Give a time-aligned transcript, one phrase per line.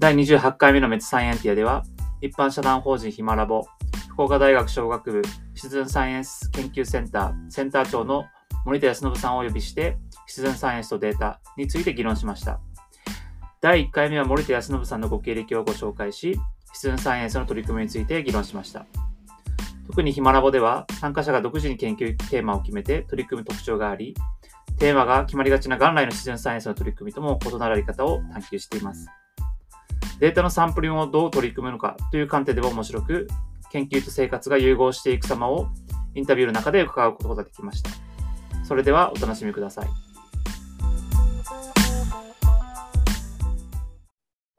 [0.00, 1.84] 第28回目のメツサイエンティアでは、
[2.22, 3.66] 一般社団法人ヒマラボ、
[4.08, 5.22] 福岡大学小学部
[5.54, 8.24] シチズンサイエンス研究センターセンター長の
[8.64, 12.60] 森田康信さんをお呼びして、シチズンサイエンスとデータについて議論しました。
[13.60, 16.40] 第1回目は森田康信さんのご経歴をご紹介し、
[16.72, 18.86] シチズンサイエンスの取り組みについて議論しました。
[19.86, 24.16] 特にヒマラボでは参加者が独自に研究テーマを決めて取り組む特徴があり、
[24.78, 29.06] テーマが決まりがちな元来のシチズンサイエンスの取り組みとも異なるやり方を探求しています。
[30.20, 33.26] データのサンプリングをどう取り組むのかという観点でも面白く、
[33.70, 35.68] 研究と生活が融合していく様を
[36.14, 37.90] インタビューの中で伺うことができました。
[38.62, 39.86] それではお楽しみください。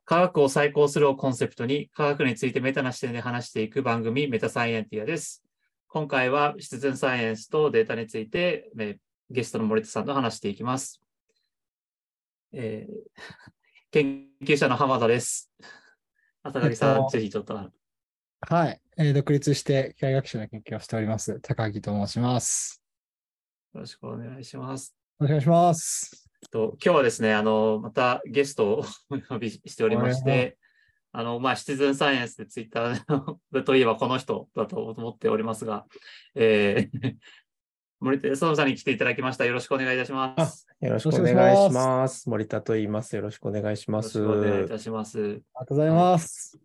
[0.03, 5.43] 科学を再考するをコンセプトに科学についてメタな視点で話していく番組メタサイエンティアです。
[5.87, 8.71] 今回はシティズンサイエンスとデータについて
[9.29, 10.99] ゲストの森田さんと話していきます。
[12.51, 13.60] えー
[13.91, 15.51] 研究者の浜田です。
[16.43, 17.55] 朝垣さん、ぜひちょっと。
[18.39, 22.81] はい、えー、独立して機械学習の研究をしております、高木と申します。
[23.73, 24.95] よろしくお願いします。
[25.19, 26.29] お願いします。
[26.51, 30.57] と今日はですね、あの、またゲストをお呼びしておりまして、
[31.11, 35.85] あの、まあ、シティズンサイエンスでツイッターといえばこの人だと思っておりますが、
[36.35, 37.15] えー、
[38.01, 39.45] 森田総さんに来ていただきました。
[39.45, 40.65] よろしくお願いいたします。
[40.81, 42.27] よろしくお願いします。
[42.27, 43.15] 森田と言います。
[43.15, 44.17] よろしくお願いします。
[44.17, 45.19] よろしくお願いいたします。
[45.19, 46.59] ありがとうございます。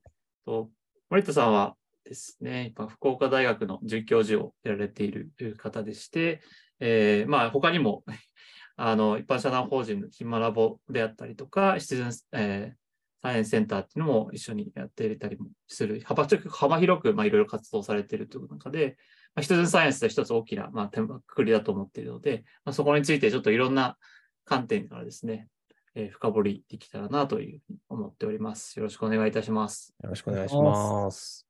[0.47, 0.71] と
[1.11, 6.41] 森田さんはですね、福岡大学の准教授をやられている方でして、
[6.81, 8.03] えー、まあ他にも
[8.77, 12.77] あの一般社団法人のヒマラボであったりとか、シティズン、えー、
[13.21, 18.97] サイエンスセンターっていうのも一緒にやっていたりもする、幅幅広くまあいろいろ活動されているという中で、まあ、
[19.43, 23.97] ヒトズサイエンスと一つ大きな、まあ、くくりだと思っているので、まあ、そこについてちょっといろんな
[24.45, 25.49] 観点からですね、
[25.95, 28.79] えー、深掘りできたらなというふうに思っております。
[28.79, 29.95] よろしくお願いいたします。
[30.03, 31.47] よろしくお願いします。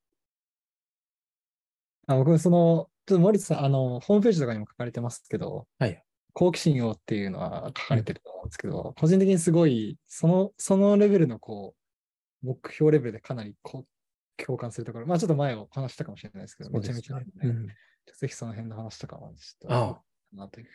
[2.09, 6.03] あ僕、その、ちょっと森田さん、あの、ホームページとかにも書かれてますけど、はい。
[6.32, 11.75] 好奇心をっていうのは書かれてると思うんですけど、個人的にすごい、その、そのレベルのこ
[12.43, 13.87] う、目標レベルでかなりこう
[14.45, 17.25] 共感するところ、まあちょっと前を話したかもしれないですけど、めちゃめちゃ、ね。
[17.43, 20.01] うん、ぜひその辺の話とかはちょっと、あ
[20.39, 20.67] あという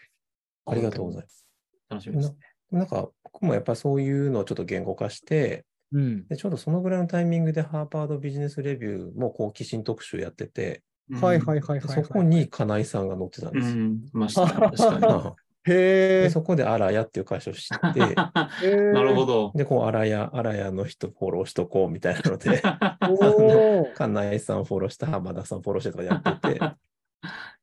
[0.66, 1.46] ありがとうございます。
[1.90, 2.36] 楽しみです、ね、
[2.72, 13.74] なんか僕もやっぱそういうのをちょっと言語化して、うん、でちょうどそのぐらいのタイミングでハーバードビジネスレビューも好奇心特集やってて、はいはいはいはい、そこに金井さんが載ってたんですよ。
[13.74, 15.36] うん、ました、ね、確か
[15.68, 15.74] に。
[15.74, 18.00] へそこであらやっていう会社を知って、
[18.94, 19.52] なるほど。
[19.56, 22.62] で、こう、あらや、あらやの人フォローしとこうみたいなので、
[23.96, 26.60] 金井さんフォローした浜田さんフォローしてとかやってて、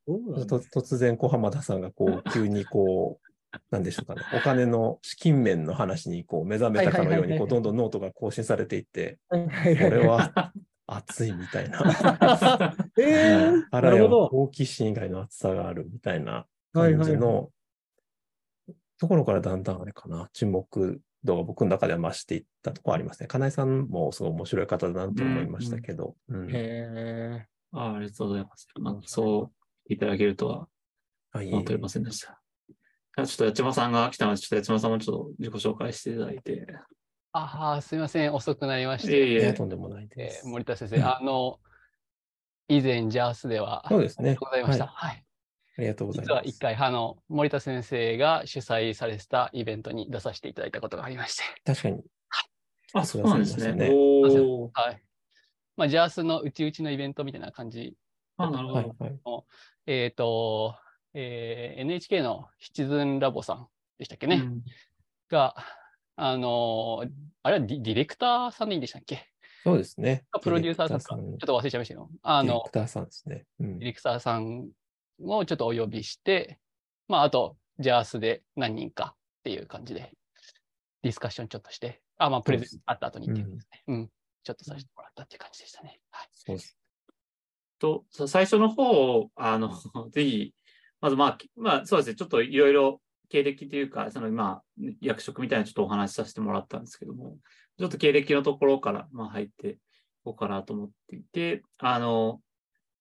[0.06, 3.28] 突然、こう、浜田さんがこう、急にこう、
[3.70, 10.52] なんでしょうかね、お金の資金面の話にこう目覚めたかのように、どんどんノートが更新されていって、これは
[10.86, 11.78] 熱いみたいな。
[12.98, 17.50] えー、あらや好奇心以外の熱さがあるみたいな感じの
[18.98, 23.26] ところからだんだんあれかな、注目度が僕の中では増していったところありますね。
[23.26, 26.16] 金井さんもすごい面白い方だなと思いましたけど。
[26.28, 27.46] うんうん、へえ。
[27.72, 28.68] あありがとうございます。
[28.80, 29.50] まあ、そ
[29.88, 30.68] ういただけるとは
[31.34, 32.40] 思っておりませんでした。
[33.16, 36.66] ちょっと八幡さんが来たので、ちょっと八幡さんもちょっと自己紹介していただいて。
[37.32, 38.32] ああ、すみません。
[38.32, 39.12] 遅くなりまして。
[39.12, 40.46] いえいえ、とんでもないです。
[40.46, 41.58] えー、森田先生、あの、
[42.68, 44.30] 以前、ジャースでは、そうですね。
[44.30, 44.86] ありがとうございました。
[44.86, 45.27] はい、はい
[45.78, 46.28] ありがとうございます。
[46.28, 51.42] 実は一回、あの、森田先生が主催されてたイベントに出させていただいたことがありまして。
[51.64, 52.02] 確かに。
[52.94, 53.90] あ、そうなんですね。
[54.74, 55.02] はい。
[55.76, 57.94] まあ、ジャースのうちうちのイベントみたいな感じ。
[58.36, 58.82] あ、なるほ
[59.24, 59.46] ど。
[59.86, 60.76] えっ、ー、と、
[61.14, 63.68] えー、NHK のシチズンラボさん
[63.98, 64.36] でしたっけね。
[64.36, 64.62] うん、
[65.30, 65.54] が、
[66.20, 67.04] あの
[67.44, 69.28] あれはディレクターさんでいいんでしたっけ？
[69.62, 70.24] そうですね。
[70.42, 71.14] プロデューサーさんか。
[71.16, 72.10] ちょっと忘れちゃいましたよ。
[72.22, 73.44] あの、ディレクターさんですね。
[73.60, 74.68] うん、ディレクターさん
[75.20, 76.58] をちょっとお呼びして、
[77.08, 80.12] まあ、あと、ジャースで何人かっていう感じで、
[81.02, 84.10] ディスカッションちょっとして、あ、まあ、プレゼンあった後にっていうですね、うん、うん、
[84.42, 86.00] ちょっとさせてもらったっていう感じでしたね。
[86.10, 86.28] はい。
[86.32, 86.76] そうです。
[87.78, 89.70] と、最初の方、あの、
[90.10, 90.54] ぜひ、
[91.00, 94.64] まずまあ、まあ、そうですね、ちょっといろいろ経歴というか、そのまあ、
[95.00, 97.38] 役職みたいなちょっとお話しさせてもらったんですけども、
[97.78, 99.78] ちょっと経歴のところから、まあ、入ってい
[100.24, 102.40] こうかなと思っていて、あの、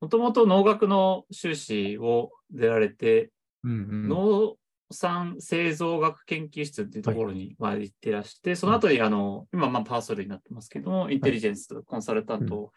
[0.02, 3.32] もともと農学の修士を出られて、
[3.64, 4.56] うんうん、農
[4.92, 12.72] 産製造学研究室っていうところにま行ってらして、はい、その後にあの、今まあパーソルになってますけども、インテリジェンスコンサルタントを、はい、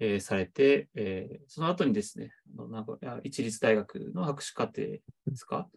[0.00, 5.02] えー、されて、えー、その後にですね、あのなんか一律大学の博士課程で
[5.34, 5.68] すか、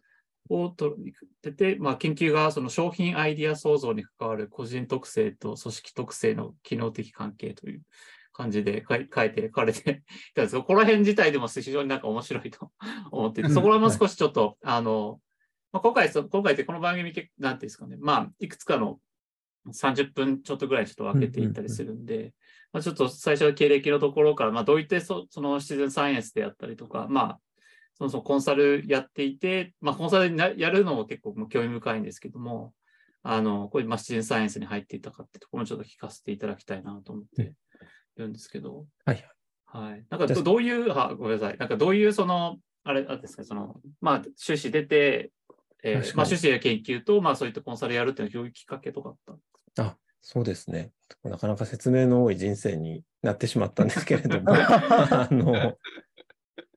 [0.50, 0.96] を取っ
[1.42, 7.82] てて、まあ、研究がその商品アイディア創造に関わる個人特性と組織特性の機能的関係という
[8.34, 9.78] 感じで書い 書いて、書かれて。
[9.80, 12.70] いたんですが、この辺自体でも非常になんか面白いと
[13.10, 15.20] 思っていて、そこらも少しちょっと、あの、
[15.72, 19.00] まあ、今回、今回ってこの番組、なんていうんですかね、まあ、いくつかの
[19.72, 22.34] 30分ちょっとぐらいちょっと分けていったりするんで、
[22.72, 27.40] まあ、ちょっと最初は経歴のところから、まあ、どういってそそのシティズンサイエンスであったりとか、まあ、
[27.94, 32.74] そもそもコンサルやっていて、まあ、コンサルやるのも結構興味深いんですけども、
[33.22, 37.54] あの、こういうマシティズンサイエンスに入っていたかってところもちょっと聞かせていただきたいなと思って
[38.16, 38.86] るんですけど。
[39.04, 39.24] はい。
[39.66, 40.04] はい。
[40.08, 41.58] なんかどういう、はごめんなさい。
[41.58, 45.32] なんかどういうその、あれ、あですか、その、まあ、修士出て、
[45.82, 50.92] えー、まあ、修士や研究と、まあ、そういったコンサルやるっていうのはどういうきっかけとかあったんですかあ、そうですね。
[51.22, 55.76] なかなか説明の多い人生になってしまったんですけれども、 あの、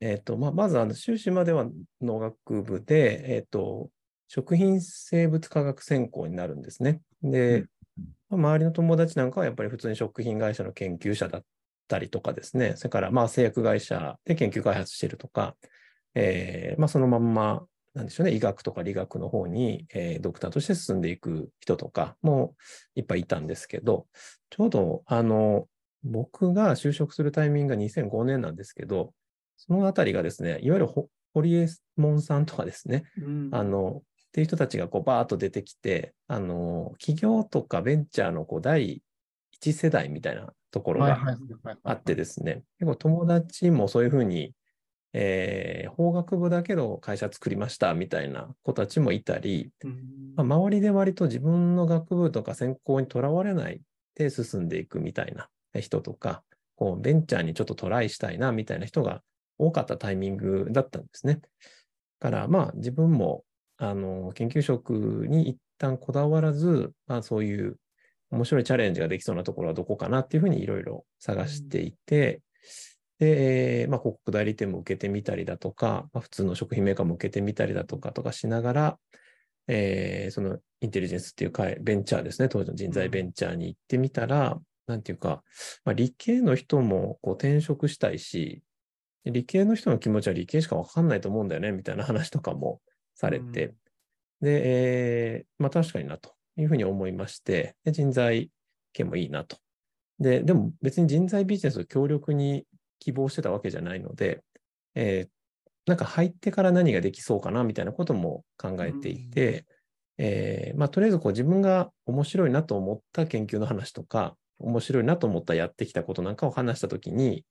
[0.01, 1.68] えっ、ー、と、まあ、まず、あの、修士までは
[2.01, 3.89] 農学部で、えっ、ー、と、
[4.28, 7.01] 食品生物科学専攻になるんですね。
[7.24, 7.69] で、うん、
[8.29, 11.44] 周りの友達なんかはやっぱり普通に食品会社の研究者だっ
[11.88, 15.56] たりとかですね、それからまあ製薬会社で研究開発しているとか、
[16.15, 17.63] えー、まあそのまんま、
[17.94, 22.56] なんでしょうね、医学とか理学の方に、えー、ドクターとして進んでいく人とかも
[22.95, 24.07] いっぱいいたんですけど、
[24.50, 25.68] ちょうどあの、
[26.03, 29.13] 僕が就職するタイミングが2005年なんですけど、
[29.57, 31.09] そのあたりがですね、いわゆるホ
[31.41, 34.03] リエモンさんとかですね、うん、あの、
[34.38, 39.01] っていう人たちがこうバーッと出てきて、あの、企業とかベンチャーのこう第
[39.51, 41.19] 一世代みたいなところが
[41.84, 44.54] あってですね、結構友達もそういうふうに、
[45.13, 49.72] えー、法学部だけど会社作りましたみたいな子たちもいたり、
[50.36, 53.81] まあ、周りで割と自分の学部とか専攻にとらわれない
[54.13, 55.50] で進んでいくみたいな
[55.81, 56.44] 人とか、
[56.75, 59.24] こうベンチャーにちょっとトライしたいなみたいな人が
[59.57, 61.42] 多かったタイミングだったんですね。
[62.19, 63.44] から、まあ自分も
[63.77, 67.77] あの研究職に一旦こだわらず、まあそういう
[68.31, 72.41] 面白いチャレンジができそうなところはどこかなっていうふうにいろいろ探していて、
[73.19, 79.00] うん、で、まあ、広告代理店も受けてみたりだとか、まあ、普通の食品メーカーも受けてみたりだとかとかしながら、
[79.68, 84.57] えー、そのインテリジェンスっていう会ベンチャーですね、当時の人材ベンチャーに行ってみたら、
[84.88, 85.44] なんていうか、
[85.85, 88.62] まあ、理系の人もこう転職したいし、
[89.25, 92.81] 理系の人の気持ちは理系しかわかんないと思うんだよね、みたいな話とかも
[93.17, 93.73] されて、うん、
[94.41, 98.49] で、えー、まあ確かになというふうに思いまして、で人材
[98.93, 99.57] 系もいいなと。
[100.19, 102.65] で、でも別に人材ビジネスを強力に
[102.99, 104.43] 希望してたわけじゃないので、
[104.95, 105.29] えー、
[105.85, 109.65] なんか入ってから何ができそうかなみたいなことも考えていて、
[110.17, 117.45] うん、えー、まあ、とりあえずこう自分が面白いなと思った研究の話とか、面白いなと思ったやってきたことなんかを話したときに、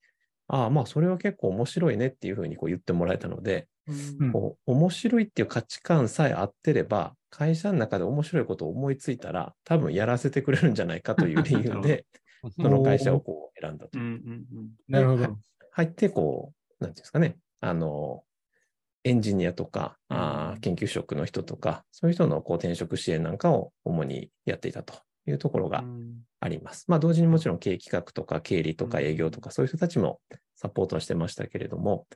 [0.49, 3.69] ああ、まあ、それは結構面白いねっていうふうにこう言ってもらえたので、
[4.19, 12.07] うん、こう面白いっていう価値観さえ合ってれば、会社の中で面白いことを思いついたら、多分やらせてくれるんじゃないかという理由で、
[12.57, 13.99] その会社をこう選んだと。
[14.89, 15.39] なるほど。
[15.73, 18.25] 入って、こう、なんていうんですかね、あの、
[19.05, 24.95] エンジニアとか、あ研究職の人とか、そういう人のこう転職支援なんかを主にやっていたと
[25.27, 25.85] いうところが
[26.41, 26.85] あります。
[26.89, 30.21] まあ、同時にもちろん経営企画とか経理とか営業とか、そういう人たちも
[30.55, 32.07] サポートはしてましたけれども、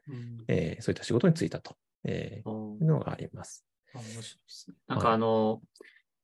[0.49, 3.65] えー、そういった仕事に就いたと、えー、いうのがあります。
[3.95, 4.77] 面白いですね。
[4.87, 5.61] なんかあの、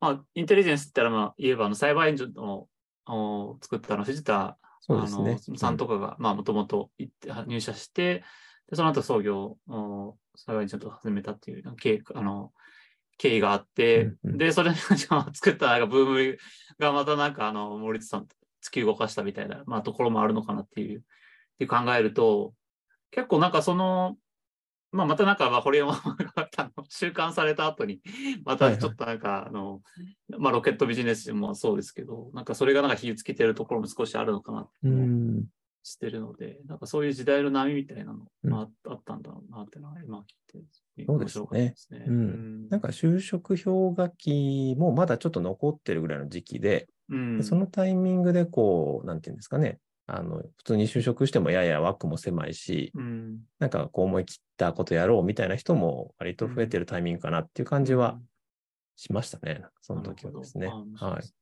[0.00, 6.90] はい、まあ、インテリジェンスって言ったら、まあ、言えば、あの、サイバーエンジンを作ったの、藤田そうですね、あのさんとかが、まあ、もともと
[7.46, 8.22] 入社して、
[8.70, 9.56] でその後創業、
[10.36, 12.52] サイバーエンジンと始めたっていう、経あの、
[13.18, 16.38] 経緯があって、うんうん、で、それ作ったなんかブーム
[16.78, 18.26] がまたなんかあの森津さん
[18.64, 21.02] 突き動かしたみたいな、まあ、ところもあるのかなっていう、っ
[21.58, 22.52] て考えると、
[23.10, 24.16] 結構なんかその、
[24.92, 28.00] まあ、またなんか、まあ、堀山が収監された後に、
[28.44, 29.82] またちょっとなんか、あの、
[30.38, 34.88] まあ、ロケットビジネスもそうですけど、なんかそれがなんか火つけてるところも少しあるのかなって
[35.86, 40.64] してるので、なんかそういう時代の波みたいなのがあったんだろうなってのは今聞い
[40.96, 41.72] て、そうですね。
[41.76, 42.04] すね。
[42.08, 49.78] うん、なんか就職氷河期もまだちょっと残ってるぐらいの時期で、うん、そのタイミングでこう、なんていうんですかね、
[50.08, 58.18] あの、普通に就職してもやや枠も狭いし、うん、なんかこう思い切ったことやろうみたいな人も割と増えてるタイミングかなっていう感じは
[58.96, 60.66] しましたね、その時はですね。
[60.96, 61.36] はい。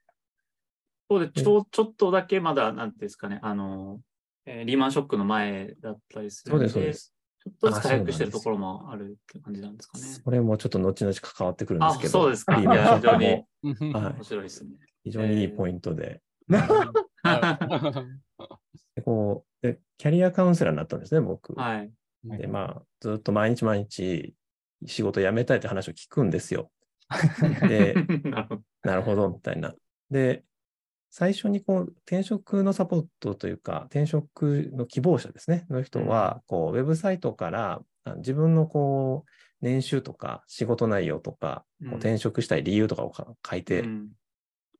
[1.10, 4.00] そうで、ちょちょっとだけまだ、なんていうんですかね、あの、
[4.46, 10.04] えー、リーマンショックの前だったりするので、そうです、ちょっとずつ回復してるところもあるって感じなんですかね。
[10.04, 12.54] それもちょっと後々関わってくるんですけど、そうですか。
[12.56, 14.70] リーマンショックも、はい、面白いですね。
[15.02, 16.20] 非常にいいポイントで。
[18.94, 21.54] でこうでキャリアカウンセラーになったんですね、僕。
[21.54, 21.90] はい。
[22.24, 24.34] で、まあ、ずっと毎日毎日、
[24.86, 26.70] 仕事辞めたいって話を聞くんですよ。
[27.68, 28.62] で、なるほど。
[28.82, 29.74] なるほど、みたいな。
[30.10, 30.44] で、
[31.16, 39.30] 最初にこう転職のサポートというか、転職の希望者ですね、の人は、こうウェブサイトからあ自分のこう
[39.60, 41.64] 年収とか仕事内容とか、
[41.98, 44.08] 転職したい理由とかをか書いてうん。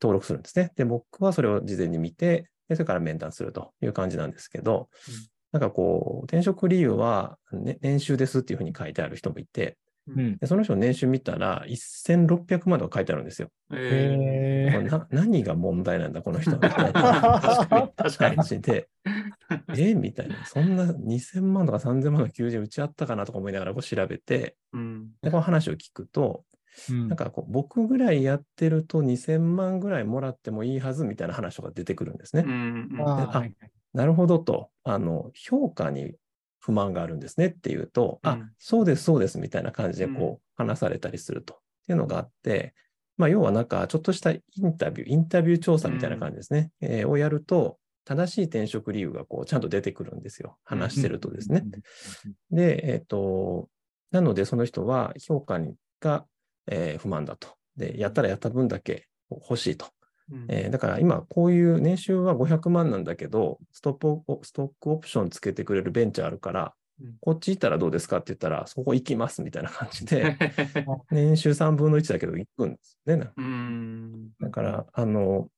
[0.02, 0.72] 登録するんですね。
[0.74, 5.14] で、僕はそれを事前に見て、でそれから面談するという感じなんですけど、うん。
[5.52, 10.36] なんかこう、転職理由は、ね、年収ですっていうふうに書いてある人もいて、うん。
[10.36, 13.48] でその人の年収見たら1600万とか書いてあるんですよ。
[13.72, 16.52] ええこれな何が問題なんだ、この人。
[16.56, 17.90] みたいー、な。
[18.18, 18.88] 感じで、
[19.76, 25.10] えみたいな、そんな2000万とか3000万の求人うちあったかなとか思いながらこう調べて、うん。
[25.22, 26.44] でこの話を聞くと、
[26.90, 27.08] うん。
[27.08, 32.44] なんかこう僕ぐらいやってると2000万ぐらいもらってもいいはずみたいな話とか出てくるんですね。
[32.46, 33.08] うんうん。
[33.08, 33.44] あ
[33.94, 36.14] なるほどと、あの、評価に
[36.64, 42.72] 不満があるんですねっていうと、あうん、そうです、そうですみたいな感じでうんこう話されたりすると、っていうのがあって、
[43.18, 50.56] まあ、要はなんかちょっとしたインタビュー、インタビュー調査みたいな感じですね、えーをやると、正しい転職理由がこうちゃんと出てくるんですよ。
[50.64, 51.64] 話してるとですね。
[52.50, 53.68] で、えっ、と、
[54.10, 56.24] なのでその人は評価にが、
[56.66, 57.48] えー不満だと。
[57.76, 59.86] で、やったらやった分だけ欲しいと。
[60.30, 70.36] うんえーだから今、こういう年収は500万なんだけど、ストップオストックオプションつけてくれるベンチャーあるから、うんこっち行ったらどうですかって言ったら、そこ行きますみたいな感じで、
[71.10, 73.16] 年収3分の1だけど行くんですね。
[73.16, 75.50] なんかうんだから、あの、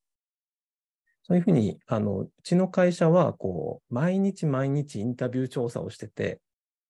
[1.22, 6.40] そういうふうに、あの、うちの会社は、こう、毎日毎日インタビュー調査をしてて、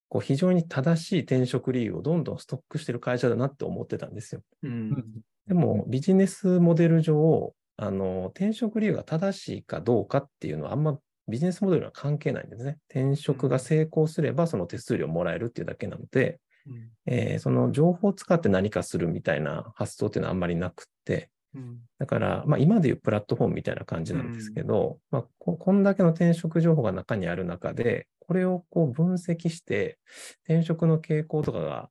[0.08, 4.42] こう、非常に正しい転職理由をどんどんストックしてる会社だなって思ってたんですよ。
[4.62, 5.04] うん
[5.48, 12.78] でも、ビジネスモデル上、あの、転職理由が正しいかどうかっていうのは、あんまビジネスモデルは関係ないんですね。
[12.88, 16.90] 転職が成功すれば、その手数料をもらえるっていうだけなので、うん。
[17.06, 21.80] えーその情報を使って何かするみたいな発想っていうのはあんまりなくって、うん。
[21.98, 29.98] だから、まあ、今でいうプラットフォームみたいな感じなんですけど、まあ、ここんだけの転職情報が中にある中で、これをこう分析して、
[30.44, 31.90] 転職の傾向とかが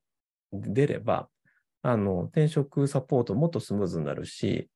[0.52, 1.28] 出れば、
[1.82, 4.68] あの、転職サポートもっとスムーズになるし、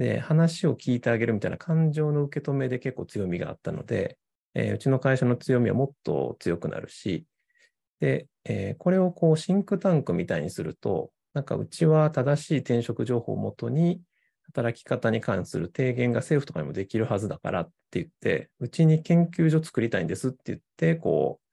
[0.00, 4.16] で、話を聞いてあげるみたいな感情の受け止めで結構強みがあったので、
[4.54, 7.26] えーうちの会社の強みはもっと強くなるし、
[8.00, 14.00] で、えーこれをこうシンクタンクみたいにすると、なんかうちは正しい転職情報をもとに、
[14.44, 21.46] 働き方に関する提言が政府とかにもできるはずだからって言って、うちに研究所作りたいんですって言って、こう、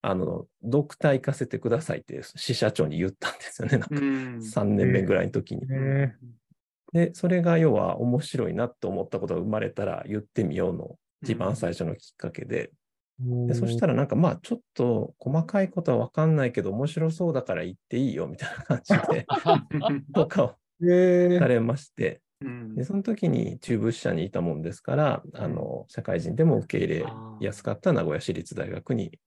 [0.00, 3.76] あの、ドクター行かせてくださいって支社長に言ったんですよね。
[3.76, 5.66] なんかうん3年目ぐらいの時に。
[5.70, 6.14] え
[6.92, 12.72] で、それが要は面白いなと思ったことが生まれたら言ってみようの一番最初のきっかけで、
[13.20, 19.26] でそしたらなんかまあちょっと細かいことはわかんないけど面白そうだから言っていいよみたいな感じで
[20.14, 22.74] とかをえされまして、うん。
[22.74, 27.06] でその時に中部支社にいたもんですから、あの社会人でも受け入れ
[27.40, 29.18] やすかった名古屋市立大学に、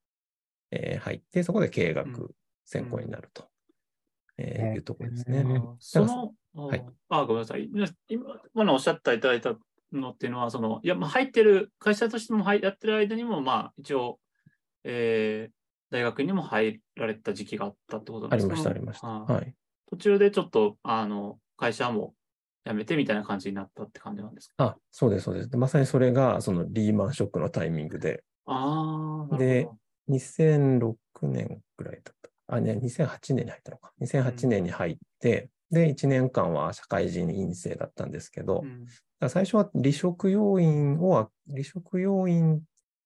[0.71, 2.11] えー入って、そこで経営うん。
[2.11, 3.45] 学専攻になると、
[4.37, 5.45] えいうところですね。
[5.79, 7.69] その、あはいあ、ごめんなさい。
[8.07, 9.55] 今、今のおっしゃっていただいた
[9.91, 14.19] のっていうのは、その、いや、まあ、入ってる、会社としても入やってる間にも、まあ、一応、
[14.83, 15.53] えー
[15.91, 19.07] 大学にも入られた時期があったってことなんですかありました、ありました。
[19.07, 19.53] ははい。
[19.91, 22.15] 途中でちょっと、あの、会社も
[22.65, 24.53] 辞めてみたいな感じになったって感じなんですか？
[24.57, 25.49] あ、そうです、そうです。
[25.51, 29.77] でまさにそれが、そのリーマンショックのタイミングで、あでほ
[30.09, 32.55] 2006年ぐらいだった。
[32.55, 33.93] あ、ね、2008年に入ったのか。
[33.99, 38.61] 2008年に入って、で、1年間は社会人院生だったんですけど、ど。
[38.63, 38.85] うん
[39.29, 42.61] 最初は離職要因を、離職要因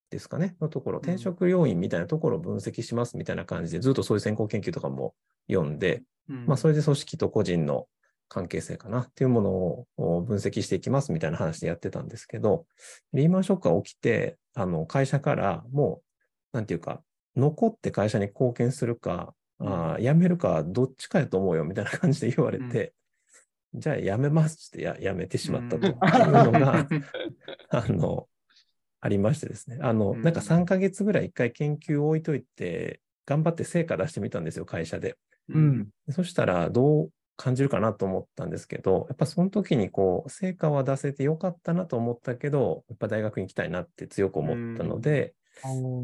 [0.10, 5.14] ですかね、のところ、うん転職要因みたいなところを分析しますみたいな感じで、ずっとそういう先行研究とかも
[5.48, 7.88] 読んで、うんまあ、それで組織と個人の
[8.30, 9.50] 関係性かなっていうもの
[9.98, 12.66] を分析していきますみたいな話でやってたんですけど、
[13.14, 16.02] リーマンショックが起きて、あの、会社からも
[16.54, 17.02] う、なんていうか、
[17.36, 22.94] 残って会社に貢献するか、あー辞めるか、どっちかやと思うよみたいな感じで言われて、
[23.74, 26.88] じゃあ辞めますってや辞めてしまったというのが、
[27.70, 28.28] あの、
[29.00, 29.78] ありましてですね。
[29.82, 35.18] あの、うんなんか3ヶ月ぐらい一回研究を置いといて、頑張って成果出してみたんですよ、会社で。
[35.50, 35.90] うん。
[36.08, 45.36] でそしたら、どう感じるかなと思ったんですけど、やっぱその時にこう、成果は出せてよかったなと思ったけど、やっぱ大学に行きたいなって強く思ったので、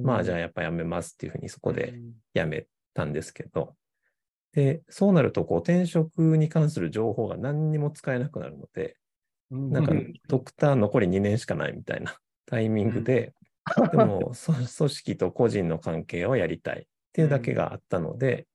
[0.04, 1.94] まあじゃあやっぱやめますっていうふうにそこで
[2.34, 3.76] やめたんですけど、
[4.54, 8.98] で、そうなるとこう、転職に関する情報が何にも使えなくなるので、
[9.50, 10.14] なんかうん。
[10.28, 13.34] ドクター残り2年しかないみたいな タイミングで、
[13.92, 18.48] でもそ組織と個人の関係をやりたいっていうだけがあったので、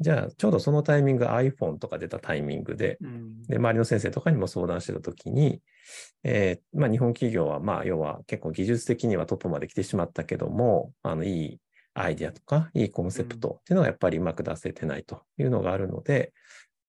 [0.00, 3.42] じゃあ、ちょうどそのタイミング、iPhone とか出たタイミングで、うん。
[3.42, 5.60] で、周りの先生とかにも相談してたときに、
[6.24, 11.60] えーまあ、日本企業は、まあ、要は結構技術的にはトップまで来てしまったけども、あの、いい
[11.94, 16.32] アイデアとか、いいコンセプトっていうのがやっぱりうまく出せてないというのがあるので、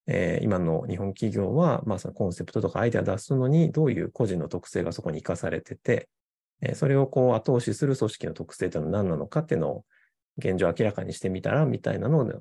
[0.06, 6.08] えー今の日本企業は、まあ、そのコンセプトとかアイデア出すのに、どういう個人の特性がそこに生かされてて、
[6.60, 9.84] えーそれをこう後押しする組織の特性というのは何なのかっていうのを
[10.38, 12.32] 現状明らかにしてみたらみたいなのを、ま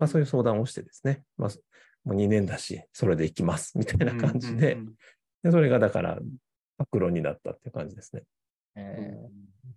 [0.00, 1.50] あ、そういう相談をしてですね、まあ、
[2.04, 4.94] もう2年だし、それでいきますみたいな感じで、うんうん
[5.42, 6.18] でそれがだから、
[6.90, 8.22] 暴露になったっていう感じですね。
[8.74, 9.14] え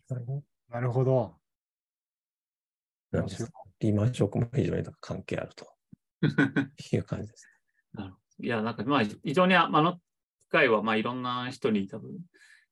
[0.09, 0.23] はい。
[0.23, 1.35] ーなるほど。
[3.11, 5.67] なんですリーマンショックも非常に関係あると。
[6.93, 7.47] いう感じです。
[7.93, 8.45] なるほど。
[8.45, 9.99] いや、なんかまあ、非常にああの
[10.39, 12.17] 機会は、まあ、いろんな人に多分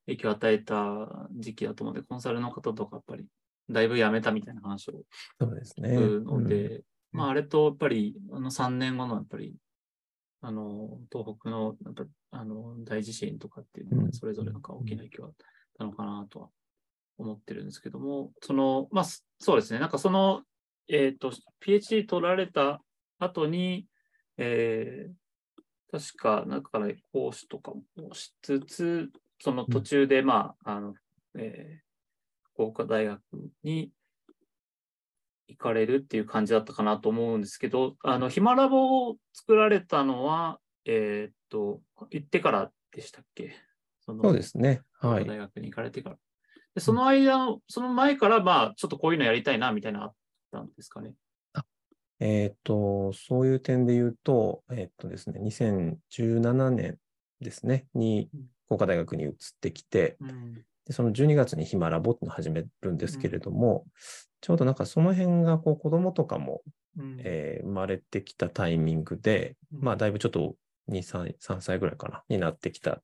[0.05, 3.25] 影響を与えた時期だと思うので、コンサルの方とかやっぱり、
[3.69, 5.03] だいぶやめたみたいな話を
[5.39, 5.89] そうですね。
[5.97, 9.55] 聞くのうんで、まあ、あれとやっぱり、あの3年後のやっぱり、
[10.41, 14.11] あの、東北のやっぱあの大地震とかっていうのが、うん。
[14.11, 15.35] それぞれなんか大きな影響があっ
[15.77, 16.49] たのかなとは
[17.17, 20.43] 思ってるんですけども、その、まあ、すそうですね、なんかその、
[20.87, 21.31] えっ、と、
[21.65, 22.81] PhD 取られた
[23.19, 23.87] 後に、
[24.37, 25.13] えー
[25.89, 29.09] 確か、なんかから講師とかもしつつ、
[29.39, 30.95] その途中で、まあ、あの、
[31.37, 33.21] えー、福岡大学
[33.63, 33.91] に
[35.47, 41.81] 行かれるっていう感じだったかなと思うんですけど、あの、ヒマラボを作られたのは、えーっと、
[42.11, 43.55] 行ってからでしたっけ？
[44.05, 44.81] そうですね。
[44.99, 45.25] はい。
[45.25, 46.17] 大学に行かれてから。
[46.77, 50.13] でその間、その前から、まあ、ちょっとこういうのやりたいな、みたいなのあっ
[50.51, 51.13] たんですかね？
[52.19, 56.99] えっ、と、そういう点で言うと、えっ、とですね、2017年
[57.41, 60.53] ですね、にうん福岡大学に移ってきて、うん。
[60.85, 63.87] でその12月にヒマラボっていうのを始めるんですけれども、
[64.41, 66.61] ちょうどなんかその辺がこう子供とかも、
[66.95, 70.55] うんえー生まれてきたタイミングで、うんまあだいぶちょっと
[70.91, 73.01] 2歳、3歳ぐらいかな、になってきた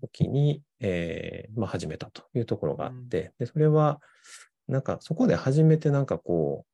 [0.00, 4.00] 時に、えーまあ始めたというところがあって、で、それは、
[4.68, 6.64] なんかそこで初めてなんかこ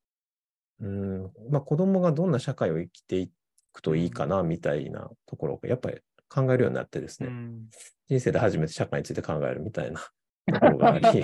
[0.79, 3.31] う、うん、まあ子供がどんな社会を生きてい
[3.73, 7.69] くといいかな、みたいなところをやっぱり考えるようになってですね、うん。
[8.07, 9.99] 人生で初めて社会について考えるみたいな
[10.53, 11.23] ところがあり、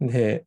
[0.00, 0.46] で、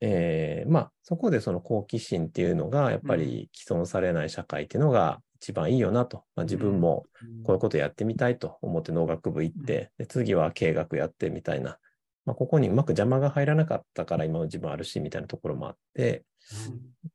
[0.00, 6.24] えーまあ、そこでその好奇心っていうのが、やっぱり既存されない社会っていうのが一番いいよなと。
[6.36, 7.04] まあ、自分も
[7.42, 8.58] こういうことやってみたいと。
[8.62, 11.78] 思って農学部行って、で次は経営学やってみたいな。
[12.24, 16.24] まあ、ここにうまく邪魔が入らなかったから今の自分あるし、みたいなところもあって、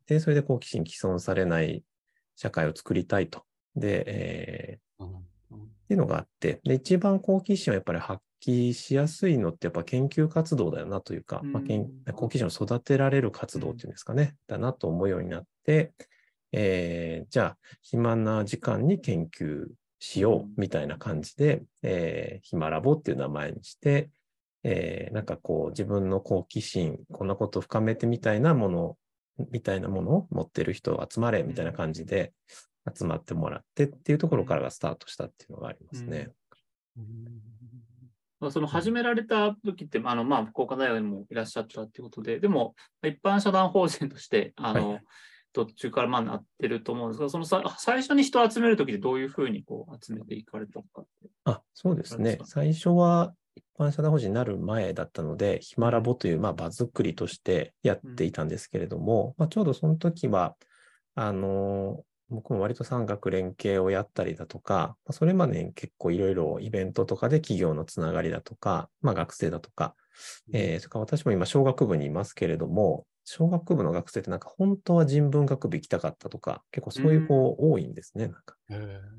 [0.08, 1.86] で、それで好奇心既存されない
[2.36, 3.44] 社会を作りたいと。
[3.76, 15.94] で、えーっていうのがあって、で、一番好奇心をやっぱり発揮しやすいのってやっぱ研究活動だよなというか、まあ、好奇心を育てられる活動っていうんですかね、だなと思うようになって、
[16.52, 19.68] えーじゃあ、暇な時間に研究
[20.00, 24.10] しようみたいな感じで、えー、暇ラボっていう名前にして、
[24.64, 28.98] えーなんかこう自分の好奇心、こんなことを深めてみたいなもの、
[29.52, 32.34] みたいなものを持ってる人集まれみたいな感じで
[32.96, 36.30] 集まってもらってっていうところからがスタートしたっていうのがありますね。
[38.40, 45.04] まあその始められた時って、あの、まあ、福岡大学にもいらっしゃったっていうことで、でも、一般社団法人として、あの、はい
[45.66, 51.30] 途中からまあなってると思うんですが、そのさ最初に人を集めるときでどういうふうにこう集めていかれたのかって。
[51.46, 52.40] あ、そうですね。
[52.44, 60.56] 最初は一般社団法人になる前だったので、ヒマラボという、まあ、場作りとしてやっていたんですけれども、まあ、ちょうどその時は、
[61.16, 69.96] あの、僕も割と産学連携をやったりだとか、まあそれまでに結構いろいろイベントとかで企業のつながりだとか、まあ、学生だとか、
[70.52, 78.28] えーそれから私も今、小学部にいますけれども、小学部の学生ってなんか本当は人文学部行きたかったとか、結構そういう子多いんですね。
[78.28, 78.56] なんか。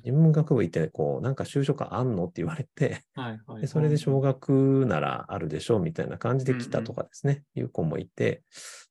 [0.03, 3.61] 人文学部行って、こう、なんか就職あんのって言われて、はいはい。
[3.61, 8.45] でそれで小学ならあるでしょうみたいな感じで来たとかですね、いう子もいて、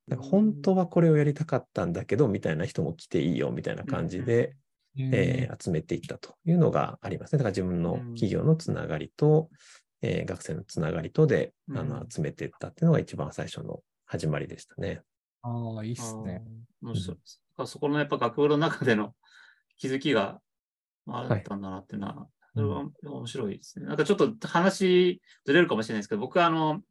[0.08, 4.56] なんか本当はこれをやりたかったんだけど、みたいな人も来ていいよみたいな感じで、
[5.12, 7.39] えー集めていったというのがありますね。
[7.39, 9.49] だから自分の企業のつながりと、
[10.01, 12.08] えー学生のつながりとであのうん。
[12.10, 15.02] 集めていったっていうのが一番最初の始まりでしたね。
[15.41, 16.41] ああ、いいっすね。
[16.82, 16.88] あー。
[16.88, 17.41] 面白いです。
[17.58, 19.13] あそこのやっぱ学部の中での
[19.78, 20.41] 気づきが
[21.08, 23.86] あったんだなっていうのは、それは面白いですね。
[23.86, 26.82] なんかちょっと話ずれるかもしれないですけど、僕はあの、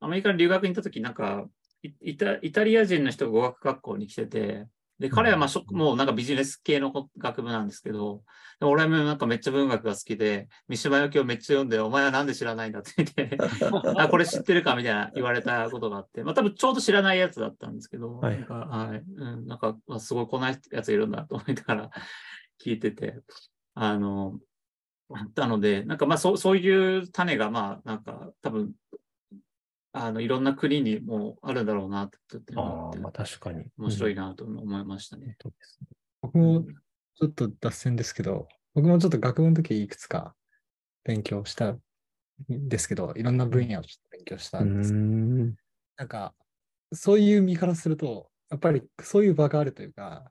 [0.00, 1.48] アメリカに留学に行った時なんか、
[1.82, 4.68] イイタイタリア人の人が語学学校に来てて、
[5.02, 8.22] で、彼はまあ、もうなんかビジネス系の学部なんですけど、
[8.60, 13.36] 俺もなんかめっちゃ文学が好きで、三島由紀夫めっちゃ読んで、お前はなんで知らないんだって言って
[13.98, 21.90] あ、これ知ってるかみたいな言われたことがあって、まあ多分ちょうど知らないやつだったんですけど、はい、なんか、はい、うん、なんか、すごいこんなやついるんだと思いながら
[22.64, 23.18] 聞いてて、
[23.74, 24.38] あの、
[25.12, 28.72] あったので、なんかまあそうそういう種がまあなんか多分
[29.92, 32.16] あのいろんな国にもあるんだろうなって
[32.56, 33.66] あまあ確かに。
[33.76, 35.36] 面白いなと思いましたね。
[35.44, 35.52] うん、
[36.22, 36.64] 僕も
[37.14, 40.34] ちょっと脱線ですけど、僕もちょっと学部の時いくつか
[41.04, 41.80] 勉強したん
[42.48, 45.54] ですけど、いろんな分野をちょっと勉強したんですけど、ん
[45.96, 46.34] なんか
[46.92, 50.30] そういう身からすると、やっぱりそういう場があるというか、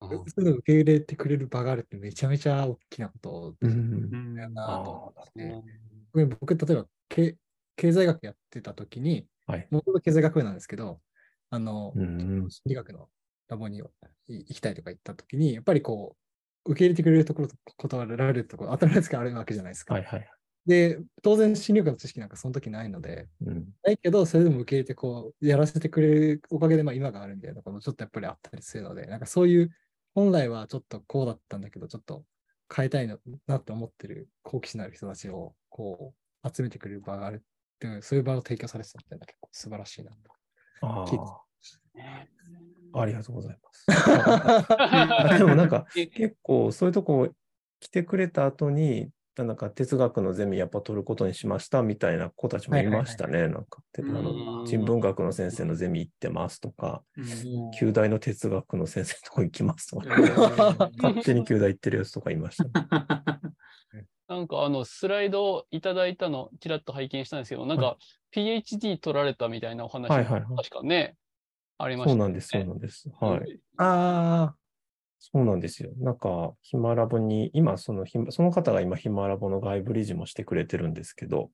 [0.00, 3.68] そういうの受け入れてくれる場があるってめちゃめちゃ大きなことだ
[4.48, 5.64] なと思ってね。
[6.40, 7.36] 僕、例えば経
[7.80, 9.26] 経済学やってた時に、
[9.70, 11.00] もともと経済学部なんですけど、
[11.48, 13.08] あの、心理学の
[13.48, 13.82] ラボに
[14.28, 16.14] 行きたいとか言った時に、やっぱりこ
[16.66, 19.94] う、受け入れてくれるところと断られるところ、当たり前ですけどあるわけじゃないですか。
[19.94, 20.30] はいはい、
[20.66, 29.70] で、当然心理学の知識なんかその時ないので、うん、ないけど、それでも受け入れてこう、やらせてくれるおかげで、まあ今があるみたいなこともちょっとやっぱりあったりするので、なんかそういう
[30.14, 32.24] 本来はちょっとこうだったんだけど、ちょっと
[32.74, 36.14] 変えたいなって思ってる好奇心のある人たちをこ
[36.44, 37.42] う集めてくれる場がある
[37.80, 40.16] っていう、そういう場を提供されてたっていうのは結構素晴らしいなと。
[40.82, 41.06] あ
[42.92, 43.86] ありがとうございます。
[45.38, 47.28] でもなんか 結構そういうとこ
[47.78, 53.48] 来てくれた後に、なんか哲学のゼミやっぱ取ることにしましたみたいな子たちもいましたね。
[53.48, 57.02] なんか、あの人文学の先生のゼミ行ってますとか、
[57.78, 62.66] 旧大の哲学の先生のとこ行きますとか、勝手に旧大行ってるやつとかいました、
[64.28, 67.96] なんかあのスライドいただいたのちらっと拝見したんですけど、なんか
[68.32, 70.24] PhD 取られたみたいなお話が
[70.56, 71.16] 確かね、
[71.78, 73.10] ありました、ね、そうなんです、そうなんです。
[73.20, 73.60] はい。
[73.78, 74.56] ああ、
[75.18, 75.92] そうなんですよ。
[75.98, 81.50] なんか、ヒマラボに、今その、その方が今、ヒマラボの外部理事もしてくれてるんですけど、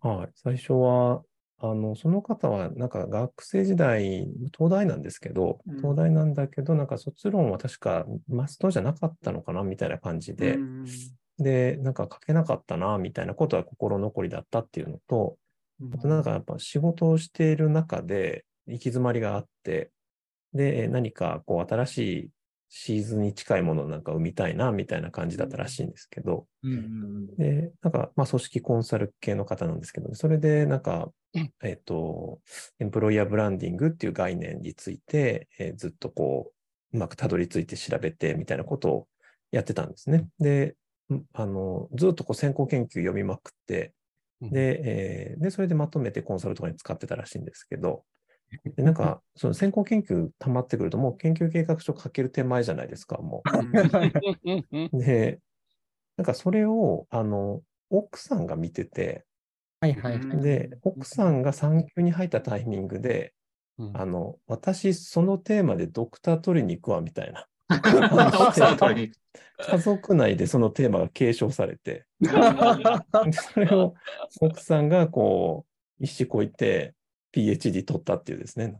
[0.00, 1.22] はい、最初は、
[1.58, 4.26] あの、その方は、なんか学生時代、
[4.56, 10.64] 東大なんですけど、東大なんだけど、なんか卒論は確かマストじゃなかったのかな、みたいな感じで、
[11.38, 15.36] で、なんか書けなかったな、みたいなことは心残りだったっていうのと、
[15.94, 19.90] あとなんかやっぱ仕事をしている中で行き詰まりがあって、
[20.54, 22.30] で、何かこう新しい
[22.68, 26.46] シーズンに近いものなんか生みたいな、みたいな感じだったらしいんですけど、
[27.36, 31.10] で、なんか、まあ、組織コンサル系の方なんですけど、それで、なんか、
[31.62, 32.40] えっ、ー、と、
[32.78, 36.52] エンプロイヤーブランディングっていう概念について、えー、ずっとこ
[36.92, 39.08] う、うまくたどり着いて調べて、みたいなことを
[39.50, 40.26] やってたんですね。
[40.38, 40.74] で、
[41.32, 43.94] あの、ずっとこう先行研究読みまくって、
[44.40, 48.04] で、えー、で、それでまとめてコンサルとかに使ってたらしいんですけど、
[48.76, 53.42] でなんか、その先行研究溜まってくると、もう研究計画書書ける手前じゃないですか、も
[54.92, 54.98] う。
[54.98, 55.40] で、
[56.16, 59.24] なんかそれを、あの、奥さんが見てて、
[59.80, 63.32] はいはい、で、奥さんが産休に入ったタイミングで、
[63.78, 67.46] うん、あの、私、そのテーマでドクター取りに行くわ、みたいな。
[69.58, 73.94] 家族内でそのテーマが継承されて、それを
[74.40, 75.64] 奥さんがこ
[76.00, 76.94] う、一子こいて、
[77.34, 78.76] PhD 取ったっていうですね。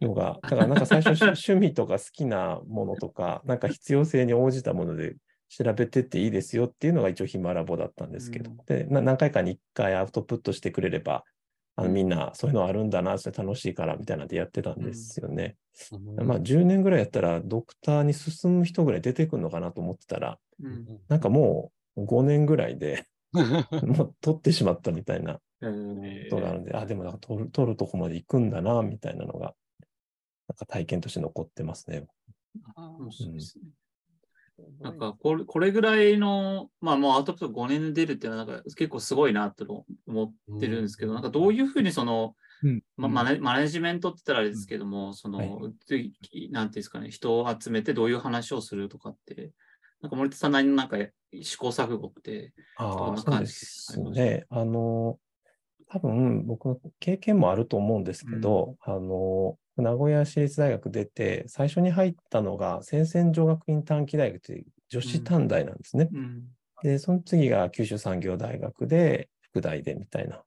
[0.00, 5.16] のが、だからなんか最初 趣味とか好きなものとか、なんか必要性に応じたもので
[5.48, 11.24] 調べてっていいですよっていうのが一応ヒマラボだったんですけど、うん、で何回かに1回アウトプットしてくれれば、
[11.74, 15.56] あのみんなそういうのあるんだな、それ楽しいからみたいなんでやってたんですよね。
[15.92, 25.40] うん、まあ10年ぐらいやったらドクターに進む人ぐらい出てくるのかなと思ってたら、うん、なんかもう5年ぐらいで もう取ってしまったみたいなこ
[26.30, 29.54] とがあるんで、あ、でもなんか取る取るとこまで行くんだな、みたいなのが、
[30.48, 32.06] なんか体験として残ってますね。
[33.10, 33.64] そうですね。
[34.80, 42.82] なんかこれこれぐらいの、まあもうアウトプット5年で出るっていうのはなんか結構すごいなと思ってるんですけど、なんかどういうふうにその、うん。
[42.96, 49.50] まマネ、マネジメントって言ったらあれですけども、うん、その、はい、なんていうんですかね、人を集めてどういう話をするとかって、
[50.00, 50.96] なんか森田さんなりのなんか
[51.42, 54.44] 試行錯誤ってどんな感じですね。
[54.50, 55.18] あの、
[55.92, 66.08] 多分僕の経験もあると思うんですけど、うん、あの、名古屋市立大学出て、最初に入ったのが、先々女学院短期大学という女子短大なんですね。
[66.10, 66.44] うん、
[66.82, 70.42] で、その次が九州産業大学で、副大でみたいな。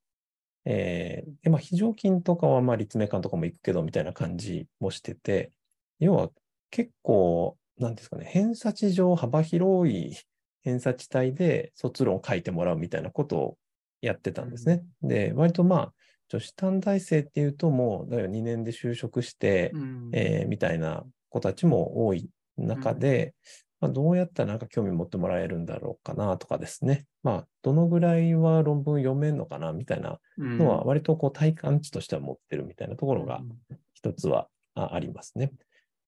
[0.66, 5.52] えー、で、まあ、非常勤とかは、まあ、立命館とかも行くけど、みたいな感じもしてて、
[6.00, 6.32] 要は
[6.72, 10.18] 結構、なんですかね、偏差値上幅広い
[10.64, 13.58] 偏差値帯で卒論を書いてもらうみたいなことを
[14.06, 14.84] やってたんですね。
[15.02, 15.94] で、割とまあ、
[16.30, 23.36] 女子短大生っていうと、もう、だから2年で就職して、うんえーみたいな子たちも多い中で、
[23.82, 27.08] まあ、どうやったらなんか興味持ってもらえるんだろうかなとかですね。
[27.24, 30.20] まあ、どのぐらいは論文読めんのかなみたいな
[30.58, 33.46] のは、割とこう体感値としては持ってるみたいなところが
[33.94, 35.52] 一つはあありますね。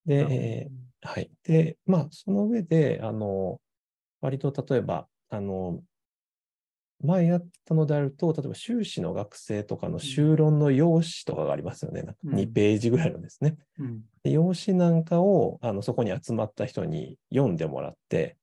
[0.05, 0.27] で、
[0.63, 0.71] えー
[1.03, 1.31] はい。
[1.43, 3.62] で、まあ、その上で、あの、
[4.21, 5.83] 割と例えば、あの、
[7.03, 12.01] 前やったのであると、例えば修士の学生とかの修論の用紙とかがありますよね。
[12.01, 13.55] なんかうん2ページぐらいのですね。
[13.79, 18.38] うんで用紙なんかをあのそこに集まった人に読んでもらって、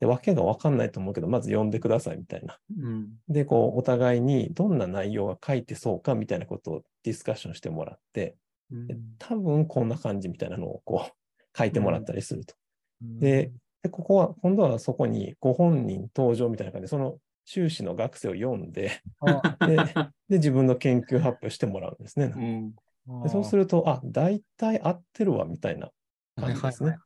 [0.00, 2.58] で、わけがわかんないと思うけど、まず読んでくださいみたいな。
[2.78, 8.36] うんで、こう、お互いにどんな内容が書いてそうかみたいなことをディスカッションしてもらって、
[8.70, 11.12] うんで多分こんな感じみたいなのをこう
[11.56, 12.54] 書いてもらったりすると。
[13.00, 19.56] で、でここは、今度はそこにご本人登場みたいな感じで、その修士の学生を読んで、あ。
[19.64, 19.84] で、
[20.28, 22.32] で自分の研究発表してもらうんですね。
[22.36, 22.74] うん。
[23.22, 25.92] でそうすると、あ、大体合ってるわみたいなは
[26.50, 26.98] い感じですね。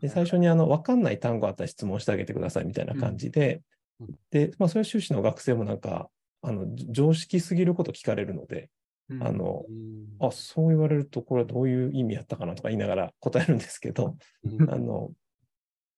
[0.00, 3.62] で、最初にあの、わかんない単語あったら質問してあげてくださいみたいな感じで、
[4.00, 4.14] うん。
[4.30, 6.08] で、まあ、それは修士の学生もなんか、
[6.42, 8.70] あの、じ常識すぎること聞かれるので、
[9.10, 9.22] うん。
[9.22, 10.26] あの、うん。
[10.26, 14.70] あ、そう言われると、これはどういう意味やったかなとか言いながら答えるんですけど、うん。
[14.70, 15.10] あの、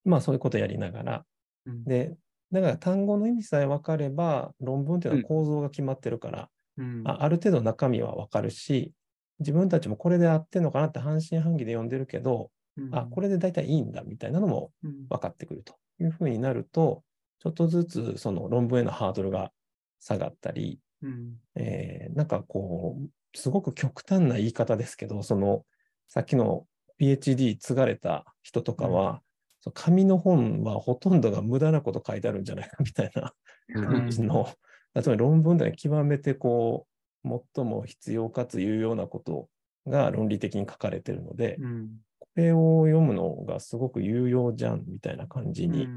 [0.05, 1.25] まあ、そういうことやりながら、
[1.65, 1.85] うん。
[1.85, 2.17] で、
[2.61, 7.03] だから単語の意味さえ分かれば、論文っていうのは構造が決まってるから、うん。
[7.05, 8.93] あある程度中身は分かるし、
[9.39, 12.51] 自分たちもこれで合ってんのかなって半信半疑で読んでるけど、
[12.93, 15.07] あ、これで大体いいんだみたいなのもうん。
[15.09, 17.03] 分かってくるというふうになると、
[17.39, 19.53] ちょっとずつその論文へのハードルが
[20.01, 21.37] 下がったり、うん。
[21.55, 25.65] えーなんかこう、すごく極端な言い方ですけど、その、
[26.09, 26.67] さっきの
[26.99, 29.23] PhD 継がれた人とかは、
[29.67, 33.33] その紙の本はほとんどが無駄なこと書いてあるんじゃないかみたいな
[33.75, 34.49] 感じの、
[34.95, 36.87] 例えば論文では極めてこ
[37.25, 39.49] う、最も必要かつ有用なこと
[39.87, 41.89] が論理的に書かれてるので、うん。
[42.21, 45.89] これを読むのがすごく有用じゃんみたいな感じに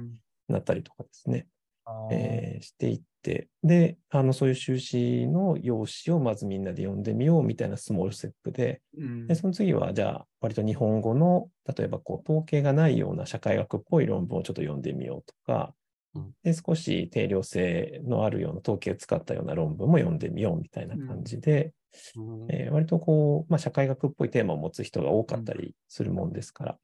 [0.48, 1.48] なったりとかですね。
[1.86, 2.14] あー。
[2.14, 9.28] えーしていで、あの、そういう修士の用紙をまずみんなで読んでみようみたいなスモールステップで、うん。
[9.28, 15.74] で、その次は、じゃあ、割と日本語の、例えば、こう、統計がないような社会学っぽい論文をちょっと読んでみようとか
[16.16, 21.74] うん、で、少し定量性のあるような統計を使ったような論文も読んでみようみたいな感じで、
[22.16, 22.48] うん。
[22.50, 26.78] えー割とこう、まあ、社会学っぽいテーマを持つ人が多かったりするもんですから、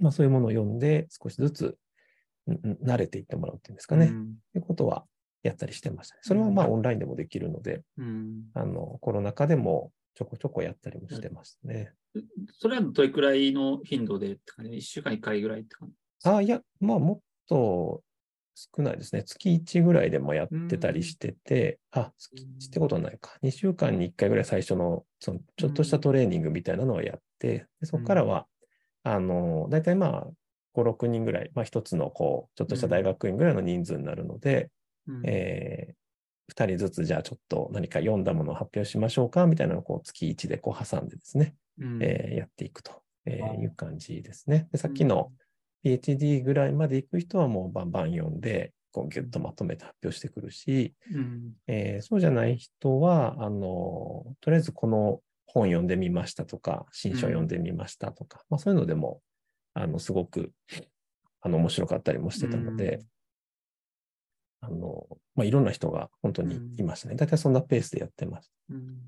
[0.00, 1.78] まあ、そういうものを読んで、少しずつ、
[2.48, 4.06] 慣れていってもらうっていうんですかね。
[4.06, 4.34] うん。
[4.52, 5.04] ということは
[5.42, 6.20] やったりしてましたね。
[6.24, 11.92] それはまあオンラインでもできるので、うんあの、コロナ禍でもちょこちょこやったりもしてましたね。
[12.52, 15.94] それはどれくらいの頻度でって感じ ?1 週間1回ぐらいって感じ？
[16.28, 18.02] あ、いや、まあもっと
[18.56, 19.22] 少ないですね。
[19.22, 23.36] 月1ぐらいでもやってたりしてて、あ、月1ってことはないか。
[23.42, 28.46] 2週間に1回ぐらい最初の、そのちょっとしたトレーニングみたいなのをやって、でそこからは、
[29.04, 30.26] あの、大体まあ、
[30.74, 34.70] 5、6人ぐらい、まあ一つのこう、ちょっとした大学院ぐらいの人数になるので、
[35.08, 35.22] うん。
[35.24, 42.02] えー、2人ずつじゃあちょっと何か読んだものを発表しましょうかみたいなのをこう月1でこう挟んでですね、うん。
[42.02, 44.68] えーやっていくといいう感じですね。
[44.72, 45.32] でさっきの
[45.84, 51.52] PhD ぐらいまで行く人はもうバンバン読んで、こうギュッとまとめて発表してくるし、うん。
[51.66, 59.20] えーそうじゃない人は、あの、とりあえずこの本読んでみましたとか、新書読んでみましたとか、まあそういうのでも、
[59.74, 60.52] あの、すごく、
[61.40, 63.00] あの、面白かったりもしてたので、
[64.60, 67.16] あの、まあいろんな人が本当にいましたね。
[67.16, 68.74] だいたいそんなペースでやってました。
[68.74, 68.98] うん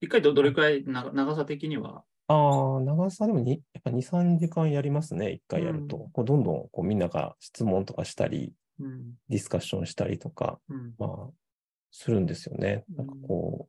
[0.00, 2.04] 一回どどれくらいな長さ的には？
[2.28, 5.96] ああ、長さでもにやっぱ2、3時間やりますね、1回やると。
[5.96, 11.30] うんこうどんどんこうみんなが質問とかしたり、うんディスカッションしたりとか、うんまあ、
[11.90, 12.84] するんですよね。
[12.94, 13.68] なんかこ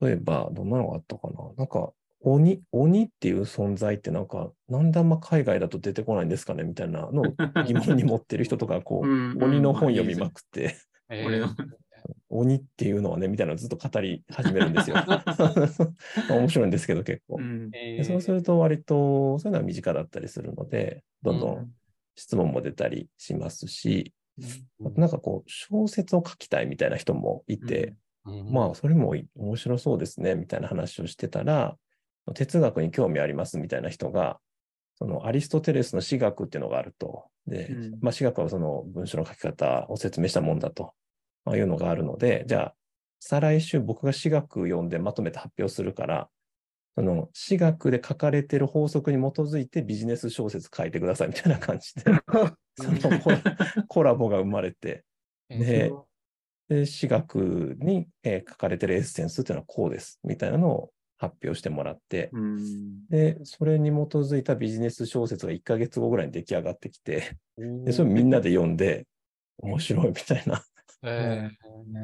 [0.00, 1.34] う、例えば、どんなのがあったかな。
[1.56, 1.92] なんか、
[2.24, 7.24] 鬼、鬼っていう存在ってなんか、なんであんま海外だと出てこないんですかねみたいなのを
[7.66, 10.76] 疑問に持ってる人とか、こう、うん鬼の本読みまくって、
[11.08, 11.54] えー。
[12.28, 14.96] 鬼っていうのはね、みたいなのをずっと語り始めるんですよ。
[16.30, 17.36] 面白いんですけど、結構。
[17.38, 17.70] うん。
[17.74, 17.96] えー。
[17.98, 21.62] でそうすると割とそういうのは身近だったりするので、どんどうん。
[21.62, 21.72] ん
[22.14, 24.12] 質問も出たりしますし、
[24.80, 24.94] うん。
[24.94, 28.52] なんかこう小説を書きたいみたいな人もいて、うん。
[28.52, 31.76] まあそれもい面白そうですねみたいな話をしてたら、
[32.34, 34.38] 哲学に興味ありますみたいな人が、
[34.96, 37.24] そのアリストテレスの私学っていうのがあると。
[37.46, 37.90] で、うん。
[38.00, 40.92] まあ私学はその文章の書き方を説明したもんだと、
[41.44, 42.74] まあ、いうのがあるので、じゃあ
[43.18, 46.28] 再来週僕が私学読んでまとめて発表するから、
[46.94, 52.02] その私学で書かれてる法則に基づいてビジネス小説書いてくださいみたいな感じで、
[52.76, 53.18] その
[53.88, 55.04] コラボが生まれて、
[55.48, 55.90] で、
[56.68, 60.91] 私学に、えー書かれてるエッセンスっていうのはこうです、みたいなのを
[61.22, 63.06] 発表してもらって、うん。
[63.08, 69.06] で、それに基づいたビジネス小説が1ヶ月後ぐらいに出来上がってきて、で、でそれをみんなで読んで、
[69.58, 70.64] 面白いみたいな、
[71.04, 71.48] え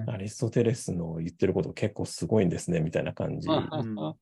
[0.07, 4.15] アリストテレスの言ってること結構すごいんですね、みたいな感じの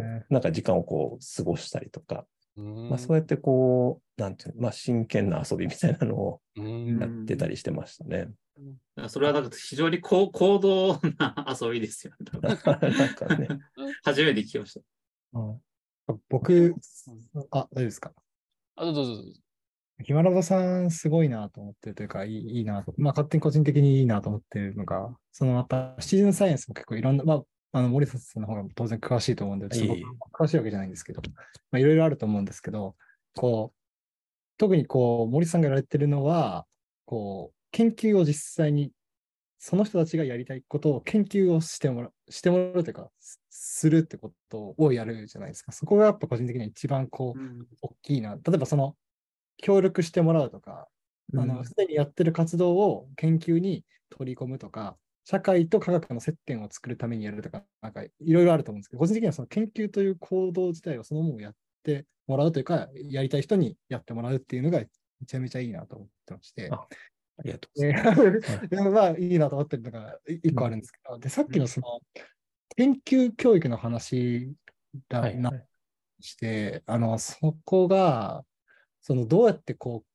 [0.00, 2.24] ね、なんか時間をこう過ごしたりとか、うん
[2.56, 6.98] まあそうやってこう、なんていうの、まあ真剣な遊びみたいなのをうん。
[7.00, 8.28] やってたりしてましたね。
[9.08, 12.78] それはなんか非常に高高度な遊びですよ なんか
[13.36, 13.48] ね、
[14.04, 14.80] 初めて聞きました。
[16.28, 16.74] 僕、
[17.50, 18.12] あ、大丈夫ですか？
[18.76, 19.22] あ、どうぞどうぞ。
[20.02, 27.42] ヒマラバさんすごいなと思ってるというか、いいいいなと、まあ勝手に個人的にいいなと思ってるのが、そのやっぱシチズンサイエンスも結構いろんな、まあ、
[27.76, 31.20] あの森里さんの方が当然詳しいと思うんで、ちょっと詳しいわけじゃないんですけど、
[31.72, 32.94] まあいろいろあると思うんですけど、
[33.34, 33.78] こう、
[34.58, 36.66] 特にこう、森さんがやられてるのは、
[37.04, 38.92] こう、研究を実際に、
[39.58, 45.72] その人たちがやりたいことを研究をしてもらう、してもらうというか、すするってことをやるじゃないですか。
[45.72, 48.36] そこがやっぱ個人的には一番こう、うん大きいな。
[48.36, 48.94] 例えばその、
[49.56, 50.86] 協力してもらうとか、
[51.36, 64.86] あの、うんすでにやってる活動を研究に取り込むとか、社会と科学の接点を作るためにやるとか、なんかいろいろあると思うんですけど、個人的にはその研究という行動自体をそのものをやってもらうというか、やりたい人にやってもらうっていうのがめ
[65.26, 66.68] ちゃめちゃいいなと思ってまして。
[66.70, 66.86] あ
[67.36, 68.68] ありがとうござでいます。
[68.68, 72.00] で まあ、いいなと思ってるのがい一個あるんですけど、で、さっきのその、
[72.76, 74.54] 研究教育の話
[75.08, 75.66] だなはいはい
[76.20, 78.44] して、あの、そこが、
[79.00, 80.13] その、どうやってこう、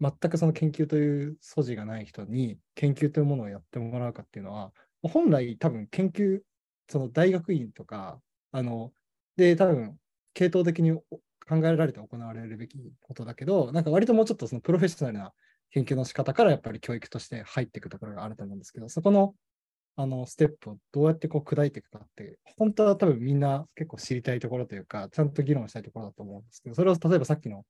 [0.00, 6.40] 全くその研究という素地がない人に研究というものをやってもらうかっていうのは、本来多分研究、
[6.88, 8.20] その大学院とか、
[8.52, 8.92] あの、
[9.36, 9.96] で、多分、
[10.34, 15.32] 系統的に考えられて行われるべきことだけど、なんか割ともうちょっとそのプロフェッショナルな
[15.70, 19.34] 研究の仕方からやっぱり教育として入っていくところがあると思うんですけど、そこの
[19.96, 27.64] あのステップをどうやってこう砕いていくかって、本当は多分みんな結構知りたいところというか、ちゃんと議論したいところだと思うんですけど、それを例えばさっきの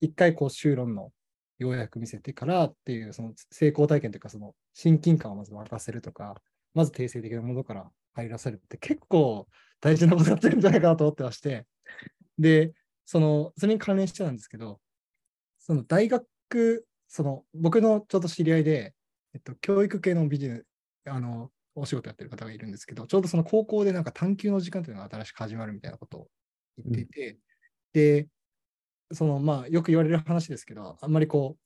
[0.00, 1.10] 一回こう修論の
[1.58, 6.40] 要約見せてからっていう、その成功体験というか、その親近感をまず沸かせるとか、
[6.74, 9.46] まず定性的なものから入らせるって結構
[9.80, 11.66] 大事なことやってるんじゃないかなと思ってまして、
[12.38, 12.72] で、
[13.04, 14.80] その、それに関連してなんですけど、
[15.58, 18.94] その大学、その、僕のちょうど知り合いで、
[19.34, 20.66] えっと、教育系のビジネス、
[21.06, 26.28] あの、お仕事やってる方がいるんですけど、ちょうどその高校でなんか探究の時間というのが新しく始まるみたいなことを
[26.78, 27.38] 言っていて、
[27.92, 28.28] で、
[29.12, 31.64] その、まあ、よく言われる話ですけど、あんまりこう、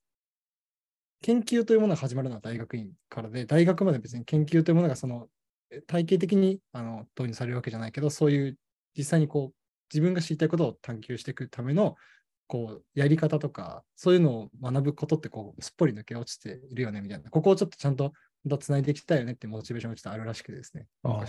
[1.22, 5.28] 研究というものが始まるのは大学院からで、大学まで別に研究というものがその、
[5.70, 8.58] え体系的にあの導入されるわけじゃないけど、そういう
[8.96, 9.54] 実際にこう、
[9.92, 11.96] 自分が知りたいことを探求していくための、
[12.46, 17.30] こう、やり方とか、そういうのを学ぶことって、こう、すっぽり抜け落ちているよね、みたいな。
[17.30, 18.12] ここをちょっとちゃんと、
[18.58, 20.86] つないでいきたいよねってモチベーションがちょっとあるらしくてですね。
[21.02, 21.20] あ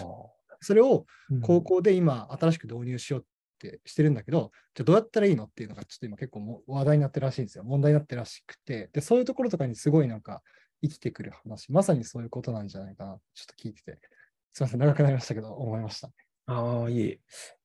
[0.62, 3.24] それをー高校で今、新しく導入しようっ
[3.67, 7.63] ってしてるんだけど、じゃどうやったらいいのっていうのが、ちょっと今結構も話題になってるらしいんですよ。
[7.63, 8.89] 問題になってるらしくて。
[8.93, 10.41] で、そういうところとかにすごいなんか
[10.82, 14.00] 生きてくる話、まさにそういうことなんじゃないかな、ちょっと聞いてて。
[14.54, 16.10] すみません、長くなりましたけど、思いました。
[16.48, 17.19] ああ、いえ。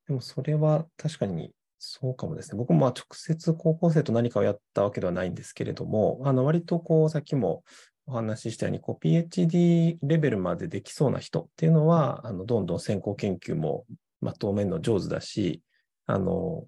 [0.07, 2.59] でもそれは確かにそうかもですね。
[2.59, 7.63] 僕もまあ直接高校生と何かをやったわけではないんですけれども、あの割とこうさっきも
[8.07, 13.87] お話ししたように、こう PhD レベルまでできそうな人っていうのは、あのどんどん先行研究も
[14.21, 15.63] まとめるの上手だし、
[16.07, 16.67] あの、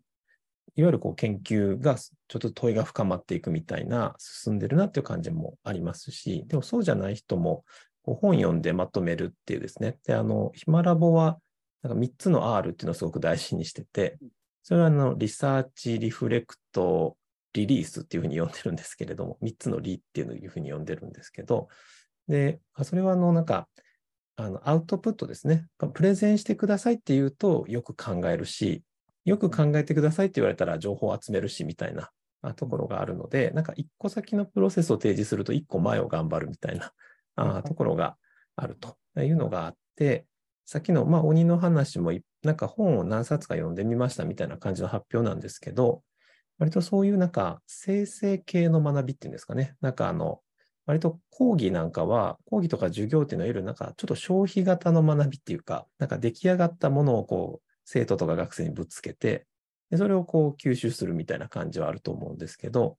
[0.76, 7.64] いわゆるこう研究がちょっと問いが深まっていくみたいな進んでるなっていう感じもありますし、でもそうじゃない人も
[8.02, 9.98] 本読んでまとめるっていうですね。
[10.06, 11.38] で、あの、ヒマラボは
[11.82, 14.18] なんか3つの R っていうのをすごく大事にしてて、
[14.62, 17.16] それはあの、リサーチ、リフレクト、
[17.54, 21.68] リリースっていうふうに呼んでるんですけれども、3つのリっていうふうに呼んでるんですけど、
[22.28, 23.68] で、それはあの、なんか、
[24.36, 25.66] あの、アウトプットですね。
[25.94, 28.82] プレゼンしてくださいって言うとよく考えるし、
[29.26, 32.10] よく考えてくださいって言われたら情報を集めるしみたいな
[32.42, 36.92] あところがあるので、なんか一個先のプロセスを提示すると一個前を頑張るみたいな
[37.34, 38.16] あところが
[38.54, 40.26] あるというのがあって、
[40.64, 46.02] さっきの、まあ、鬼の話もい、なんか本を何冊か読んでみましたみたいな感じの発表なんですけど、
[46.58, 49.74] 割とそういうなんか生成系の学びっていうんですかね。
[49.80, 50.40] なんかあの、
[50.86, 59.46] 割と講義なんかは、講義とか授業っていうのはいわゆるなんかちょっと消費型の学びっていうか、なんか出来上がったものをこう、生徒とか学生にぶつけて、
[59.90, 62.98] でそれをこう吸収するみたいな感じはあると思うんですけど、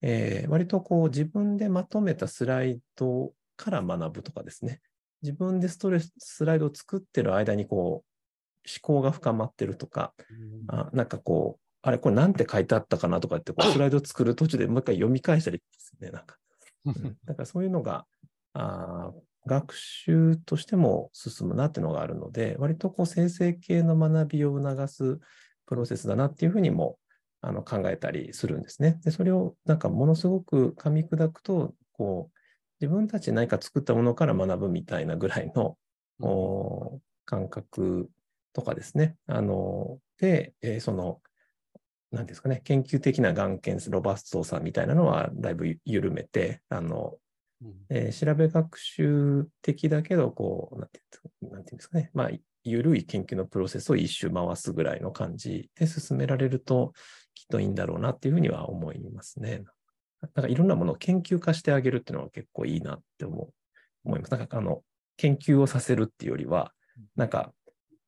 [0.00, 4.80] えー、割とこう自分でまとめたスライドから学ぶとかですね。
[5.22, 8.12] 自分でストレス、スライドを作ってる間にこう、
[8.66, 10.14] 思考が深まってるとか、
[10.66, 16.36] あなんかこう、あれ、これなんて書いてあったかなとかって、こう スライドを作る途中でもう一回読み返したりですね、なんか。
[16.86, 18.06] うん、 だからそういうのが、
[18.54, 19.12] あ
[19.46, 25.18] 学習としても進むなっていうのがあるので、割とこう生成系の学びを促す
[25.66, 26.98] プロセスだなっていうふうにも
[27.40, 29.00] あの考えたりするんですね。
[29.04, 32.38] で、それをなんかものすごく噛み砕くと、こう、
[32.80, 35.76] 自分たち何か作ったものから学ぶみたいなぐらいの、
[36.20, 38.10] うん、感覚
[38.52, 39.16] とかですね。
[39.26, 41.20] あの、で、えー、その、
[42.12, 47.14] 何ですかね、研究的な眼見、ロバストさみたいなのはだいぶ緩めて、あの、
[47.88, 52.30] えー、調べ学習的だけど、こう、なんていうんですかね、まあ、
[52.64, 56.92] 緩い研究のプロセスを一周回すぐらいの感じで進められると、
[57.34, 59.62] きっといいんだろうなっていうふうには思いますね。
[60.20, 63.52] なんかいろんなものを研究化してあげるっていうのは結構いいなって思う
[64.04, 64.30] 思います。
[64.30, 64.82] なんかあの、
[65.16, 66.72] 研究をさせるっていうよりは、
[67.16, 67.52] なんか、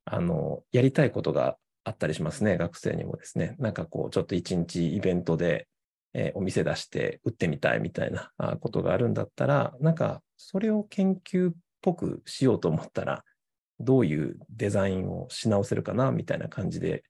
[0.05, 3.57] あの、やりたいことがあったりしますね、学生にもですね。
[3.59, 5.69] なんかこう、ちょっと一日イベントで、
[6.15, 13.25] えー、お店出して売ってみたいみたいなことがあるんだったら、なんかそれを研究っぽくしようと思ったら、
[13.81, 17.03] どういうデザインをし直せるかなみたいな感じで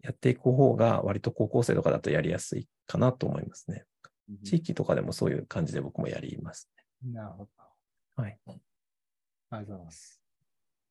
[0.00, 3.84] やっていく方が割と高校生とかだとやりやすいかなと思いますね。
[4.44, 6.70] 地域とかでもそういう感じで僕もやります
[7.02, 7.12] ね。
[7.12, 7.50] なるほど。
[8.22, 8.38] はい。
[8.46, 8.56] あり
[9.50, 10.20] がとうございます。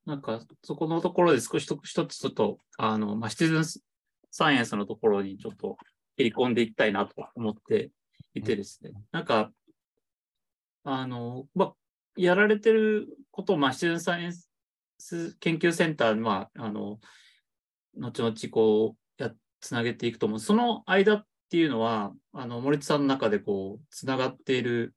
[0.06, 3.82] なんか、そこのところで少し一つちょっと、あの、まあ、シティズン
[4.32, 5.78] サイエンスのところにちょっと
[6.22, 7.92] 切り込んでいきたいなと思って
[8.34, 9.52] いてですね、なんか、
[10.84, 11.74] あの、まあ、
[12.16, 14.34] やられてることを、まあ、シティズンサイエン
[15.00, 17.00] ス研究センター、まあ、あの、
[17.98, 20.40] 後々こう、や、つなげていくと思う。
[20.40, 24.94] その間っていうのは、あの、森田さんの中でこう、つながっている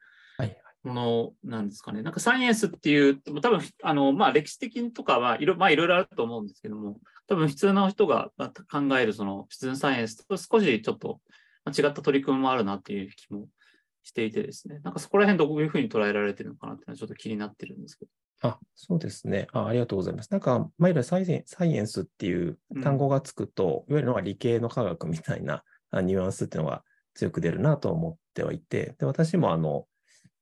[0.84, 2.02] ものなんですかね。
[2.02, 8.30] なんかサイエンスっていう、多分、あの、まあ、歴史的とかはいろ、まあ、いろいろあると思うんですけども、多分普通の人が
[8.70, 11.20] 考えるその、シティサイエンスと少しちょっと
[11.68, 13.48] 違った取り組みもあるなっていう気も
[14.02, 18.10] していてですね、なんかそこら辺どういうふうに捉えられてるのかなっていうのはちょっと気になってるんですけど。
[18.42, 19.46] あ、そうですね。
[19.52, 20.30] あありがとうございます。
[20.30, 25.64] なんか、まあ、いわゆるサイエンスっていう単語がつくと、うん、いわゆるのが理系の科学みたいな
[26.02, 26.82] ニュアンスっていうのが
[27.14, 29.86] 強く出るなと思ってはいて、で私もあの、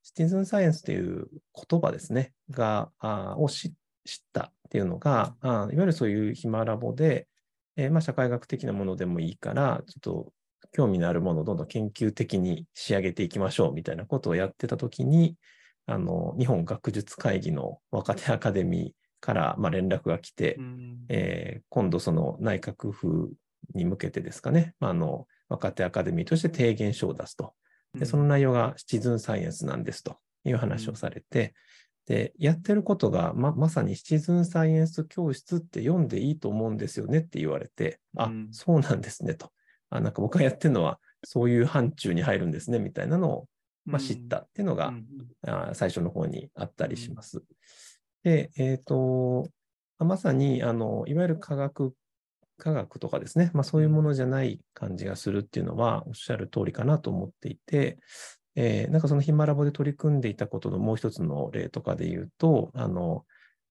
[0.02, 1.28] シティズンサイエンスという
[1.68, 3.72] 言葉ですね、が、あを知っ
[4.32, 7.28] たっていうのが、あいわゆるそういう暇ラボで、
[7.76, 10.32] えー、まあ、社会学的なものでもいいから、ちょっと
[10.72, 15.36] 興味のあるものをどんどん研究的に仕上げていきましょうみたいなことをやってたときに、
[15.86, 20.58] あの、日本学術会議の若手アカデミーから、まあ、連絡が来て、
[21.08, 23.32] えー、今度その内閣府
[23.74, 27.54] に向けてですかね、まあ、あの、若手アカデミーとして提言書を出すと。
[27.94, 31.54] で、その内容がシチズンサイエンスなんですという話をされて、
[32.06, 39.50] で、やってることがままさにシチズンサイエンス教室って読んでいいと思うんですよねって言われて、あ、そうなんですねと。
[39.90, 43.46] あ、なんか僕がやってるのはそういう範疇に入るんですねみたいなのを、
[43.84, 44.92] まあ、知ったっていうのが、
[45.46, 47.42] あ最初の方にあったりします。
[48.24, 49.48] で、えっ、ー、と、
[49.98, 51.94] まさに、あの、いわゆる科学
[52.62, 57.98] 科学とかですね、まあ、そういうものじゃない感じがするっていうのはおっしゃる通りかなと思っていて、
[58.54, 63.24] えー、なんかそのヒマラボで取り組んでいたことのもう一つの例とかで言うと、あの、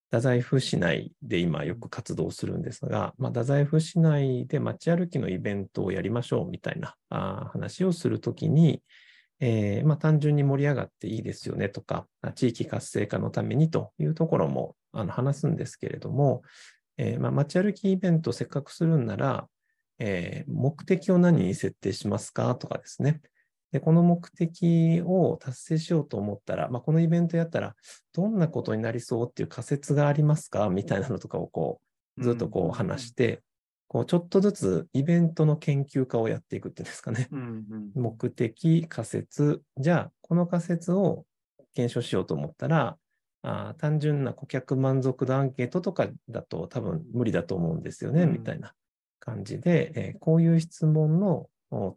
[0.09, 6.97] 太宰府市内で今よく活動するんですが、まあ、太宰府市内で街歩きのイベントをやりましょうみたいな
[7.53, 8.83] 話をするときに、
[9.39, 16.41] えー、まあ、単純に盛り上がっていいですよねとか、地域活性化のためにというところもあの話すんですけれども、
[17.03, 19.47] えー、まあ、街歩きイベントをせっかくするんなら、
[19.97, 22.53] えー、目的を何に設定しますか？
[22.53, 23.21] とかですね。
[23.71, 27.75] で、この目的を達成しようと思ったら、まあ、このイベントやったら、
[28.13, 29.27] どんなことになりそう？
[29.27, 30.69] っていう仮説がありますか？
[30.69, 31.81] みたいなのとかをこ
[32.17, 33.41] う、ずっとこう話して、
[33.87, 37.29] こうちょっとずつイベントの研究家をやっていくっていうんですかね。
[37.95, 39.63] 目的、仮説。
[39.77, 41.25] じゃあ、この仮説を
[41.73, 42.97] 検証しようと思ったら、
[43.43, 48.73] あ単純な顧客満足度アンケートとかだと多分無理だと思うんですよね、うん、みたいな
[49.19, 51.47] 感じで、えー、こういう質問の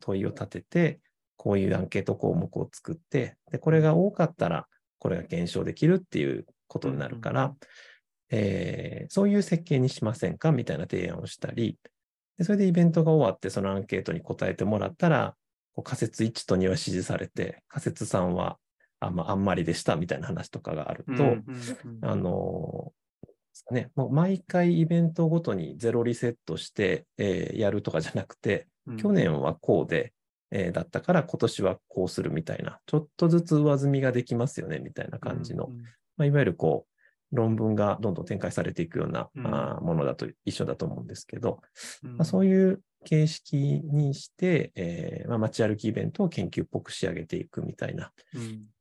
[0.01, 1.01] 問いを立てて、
[1.37, 4.67] こういうアンケート項目を作って、で、これが多かったら、
[4.99, 7.57] これが検証できるっていうことになるから、うん、
[8.31, 10.53] えー、そういう設計にしませんか？
[10.53, 11.77] みたいな提案をしたり、
[12.39, 15.35] でそれでイベントが終わって、そのアンケートに答えてもらったら、
[15.75, 18.59] こう仮説1と2は指示されて、仮説3は
[19.07, 21.37] あ,、まあ、あんまりでしたみたいな話とかがあると、
[22.03, 22.93] あの、
[23.71, 28.67] ね、もう毎回イベントごとにゼロリセットして、えー、やるとかじゃなくて、
[28.99, 30.13] 去年はこうで、
[30.51, 35.69] えー、だったから今年はこうするみたいな、ちょっとずつ上積みができますよねみたいな感じの、
[36.17, 36.95] まあ、いわゆるこう、
[37.37, 41.61] 論文がどんどん展開されていくような、うん、あものだと一緒だと思うんですけど、
[42.05, 48.11] うん、まあ、そういう形式にして、えーまあ、街歩きイベントを研究っぽく仕上げていくみたいな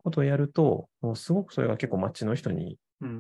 [0.03, 2.77] ことをやると、もうすごくそれが結構街の人に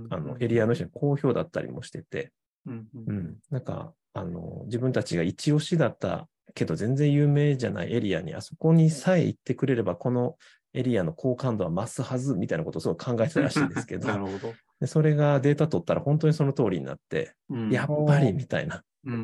[0.09, 2.31] あのエリアの人に好評だったりもしてて、
[2.65, 3.09] うんうん。
[3.09, 10.35] うん、なんかあの自分たちが一押しだったけど全然有名じゃないエリアにあそこにさえ行ってくれればこの
[10.73, 14.07] エリアの好感度は増すはずみたいなことをすごい考えてたらしいんですけど。
[14.85, 17.71] それがデータ取ったら本当にその通りになって、うん。
[17.71, 18.81] やっぱりみたいな、うん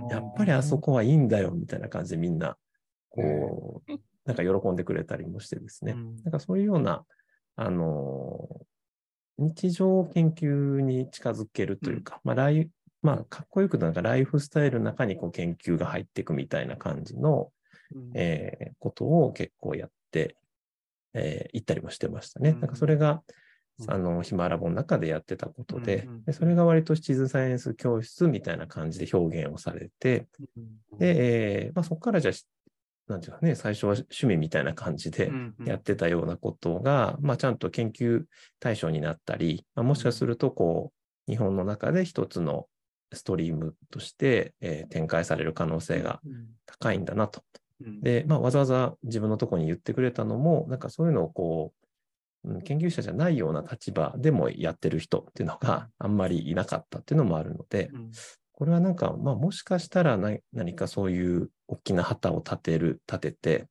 [0.10, 2.58] やっぱりあそこはいいんだよみたいな感じでみんな、
[3.10, 3.92] こう、
[4.26, 5.94] なんか喜んでくれたりもしてですね。
[5.94, 6.16] うん。
[6.24, 7.06] なんかそういうような、
[7.56, 8.64] あのー
[9.42, 12.70] 日常研究に近づけるというか、まあ、ライ
[13.02, 17.50] まあ、かっこよくなんかライフスタイルの中にこう研究が入っていくみたいな感じの、
[17.96, 18.12] うん。
[18.16, 20.36] えーことを結構やって、
[21.14, 22.50] えー行ったりもしてましたね。
[22.50, 22.60] うん。
[22.60, 23.20] なんかそれが、うん
[23.88, 30.28] あの、ヒマラボの中でやってたことで、でそれが割とシチズンサイエンス教室みたいな感じで表現をされて、
[30.58, 32.34] うんで、えーまあ、そこからじゃあ、
[33.12, 35.32] なんていうかね、最初は趣味みたいな感じで
[35.66, 38.24] やってたようなことが、まあ、ちゃんと研究
[38.60, 40.92] 対象になったり、まあ、もしかすると、こ
[41.28, 42.68] う、日本の中で一つの
[43.14, 47.42] ストリームとして、えー展開される可能性がうん高いんだなと。
[47.84, 48.02] うん。
[48.02, 51.74] で、まあ、わざわざ自分のところに言ってくれたのも、なんかそういうのをこ
[52.64, 58.12] 研究者じゃないような立場でもやってる人っていうのがあんまりいなかったっていうのもあるので、うん
[58.60, 63.68] これはなんか、まあ、もしかしたら何何かそういう大きな旗を立てる、立てて、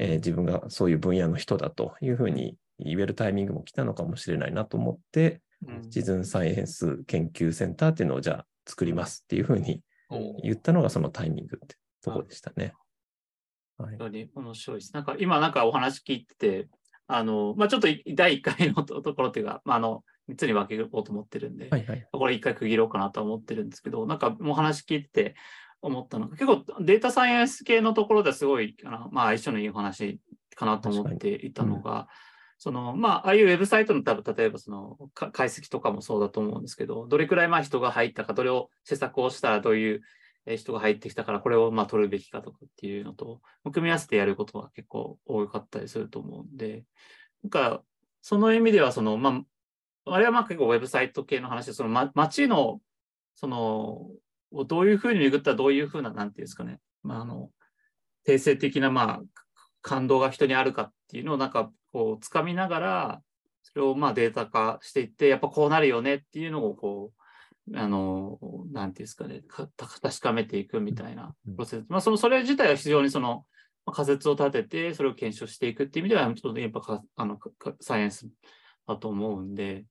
[0.00, 12.72] えー自分がそういう分野の人だというふうに言えるタイミングも来たのかもしれないなと思って、うんシチズンサイエンス研究センターっていうのをじゃあ作りますっていうふうにお言ったのがそのタイミングってとこでしたね。
[13.78, 13.98] はい非。
[13.98, 14.92] 常に面白いです。
[14.92, 16.68] なんか今なんかお話聞いてて、
[17.06, 22.06] あの、まあちょっとい第1回のとところっていうか、まああの、3つに分けようと思ってるんで、はいはい。
[22.12, 25.34] これ一回区切ろうかなとは思ってるんですけど、なんかもう話聞いてて
[25.80, 30.20] 思ったのが、結構データサイエンス系のところですごい、あのまあ相性のいいお話
[30.54, 32.08] かなと思っていたのが、
[32.58, 40.02] そのまあ、ああいうウェブサイトの多分、例えばそのか解析とかもそうだと思うんですけど、どれくらいまあ人が入ったか、どれを施策をしたらどういうえー
[40.46, 43.40] 人が入ってきたから、これをまあ取るべきかとかっていうのと、
[43.72, 46.84] 組み合わせてやることは結構多かったりすると思うんで、
[47.42, 47.82] なんか、
[48.20, 49.42] その意味では、その、ま
[50.04, 52.80] あ、あれはまあ結構ウェブサイト系の話で、その、ま、街の、
[53.34, 54.08] その、
[54.50, 57.50] をどういうふうに巡ったらどういうふうな、なんていうんですかね、まあ、あの、
[58.24, 59.22] 定性的な、まあ、
[59.80, 63.22] 感動が人にあるかっていうのをなんか、こう、つかみながら、
[63.62, 67.21] それをまあデータ化していって、やっぱこうなるよねっていうのを、こう、
[67.74, 68.38] あの、
[68.72, 71.84] なんていうんですかね、か確かめていくみたいなプロセス。
[71.88, 73.46] まあ、その、それ自体は非常にその、
[73.84, 77.38] まあ仮説を立てて、それを検証していくっていう意味では、ちょっとやっぱかあの
[77.80, 78.28] サイエンス
[78.86, 79.84] だと思うんで、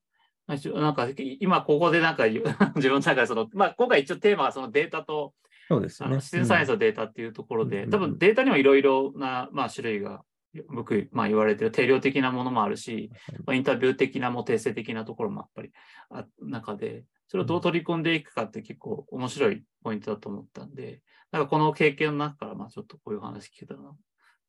[0.48, 1.08] なんか
[1.40, 2.26] 今ここでなんか
[2.76, 5.34] 自分の中でその、まあ今回一応テーマがそのデータと、
[5.68, 6.16] そうですね。
[6.16, 7.90] 自然サイエンスのデータっていうところで、うん。
[7.90, 10.24] 多分データにもいろいろな、まあ、種類が
[10.70, 13.12] 僕、まあ、言われてる定量的なものもあるし、
[13.46, 15.72] まあ、インタビュー的なも定性的なところもやっぱり
[16.10, 23.80] あ中で、それをどう取り込んでいくかって結構面白いポイントだと思ったんで、なんかこの経験の中から、まあちょっとこういう話聞けたら、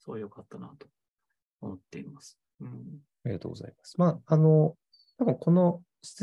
[0.00, 0.88] すごい良かったなと
[1.61, 2.38] 思っています。
[2.61, 2.68] うん。
[3.24, 3.94] ありがとうございます。
[3.98, 4.76] まあ、あの、
[5.18, 6.16] 多分このシ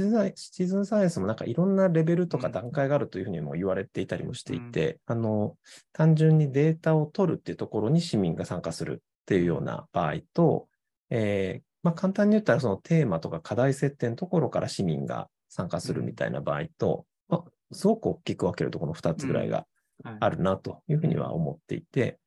[0.51, 5.55] チズンサイエンスもなんかいろんなレベルとかうん段階があるというふうにも言われていたりもしていて、あの、
[5.93, 10.67] 単純にデータを取るっていうところに市民が参加するっていうような場合と、
[11.11, 19.65] えーまあ、簡単に言ったらそのテーマとか課題設定のところから市民が参加するみたいな場合と、まあ、すごく大きく分けるとこの2つぐらいが
[20.03, 22.19] はい、あるなというふうには思っていて、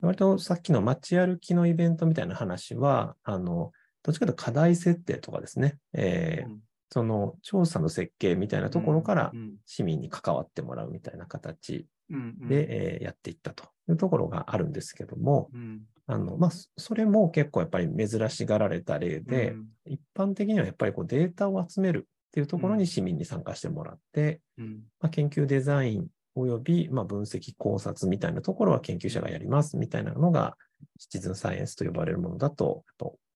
[0.00, 3.70] 割とさっきの街歩きのイベントみたいな話は、あの、
[4.02, 6.58] どっちかというと課題設定とかですね、えーうん。
[6.92, 9.54] その調査の設計みたいなところからうん。
[9.64, 12.48] 市民に関わってもらうみたいな形うんうん。
[12.48, 24.66] で、えーやっていったというところがあるんですけども、うんあの、まあ、そそれも結構やっぱり珍しがられた例で、うん一般的にはやっぱりこうデータを集めるっていうところに市民に参加してもらって、うん
[25.00, 30.56] まあ、研究デザインおよび、まあ、分析考察みたいなところは研究者がやりますみたいなのが、
[30.98, 32.84] シチズンサイエンスと呼ばれるものだと、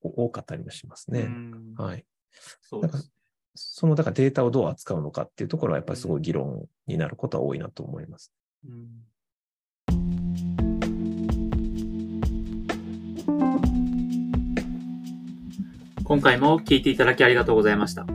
[0.03, 1.22] 多かったりもしますね。
[1.22, 2.05] うんはい。
[2.61, 3.05] そうですだから。
[3.57, 8.33] その、だからデータをどう扱うのかっていうところは、やっぱりすごい議論になることは多いなと思います。
[8.66, 8.89] うん
[16.05, 18.07] 今回も聞いていただきありがとうございました。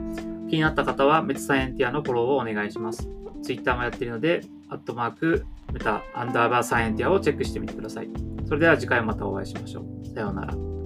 [0.48, 3.08] 気になった方はメタサイエンティアのフォローをお願いします。
[3.42, 8.08] Twitter もやっているので、アットマーク、メタアンダーバーサイエンティアをチェックしてみてください。
[8.46, 10.06] それでは次回またお会いしましょう。
[10.14, 10.79] さようなら。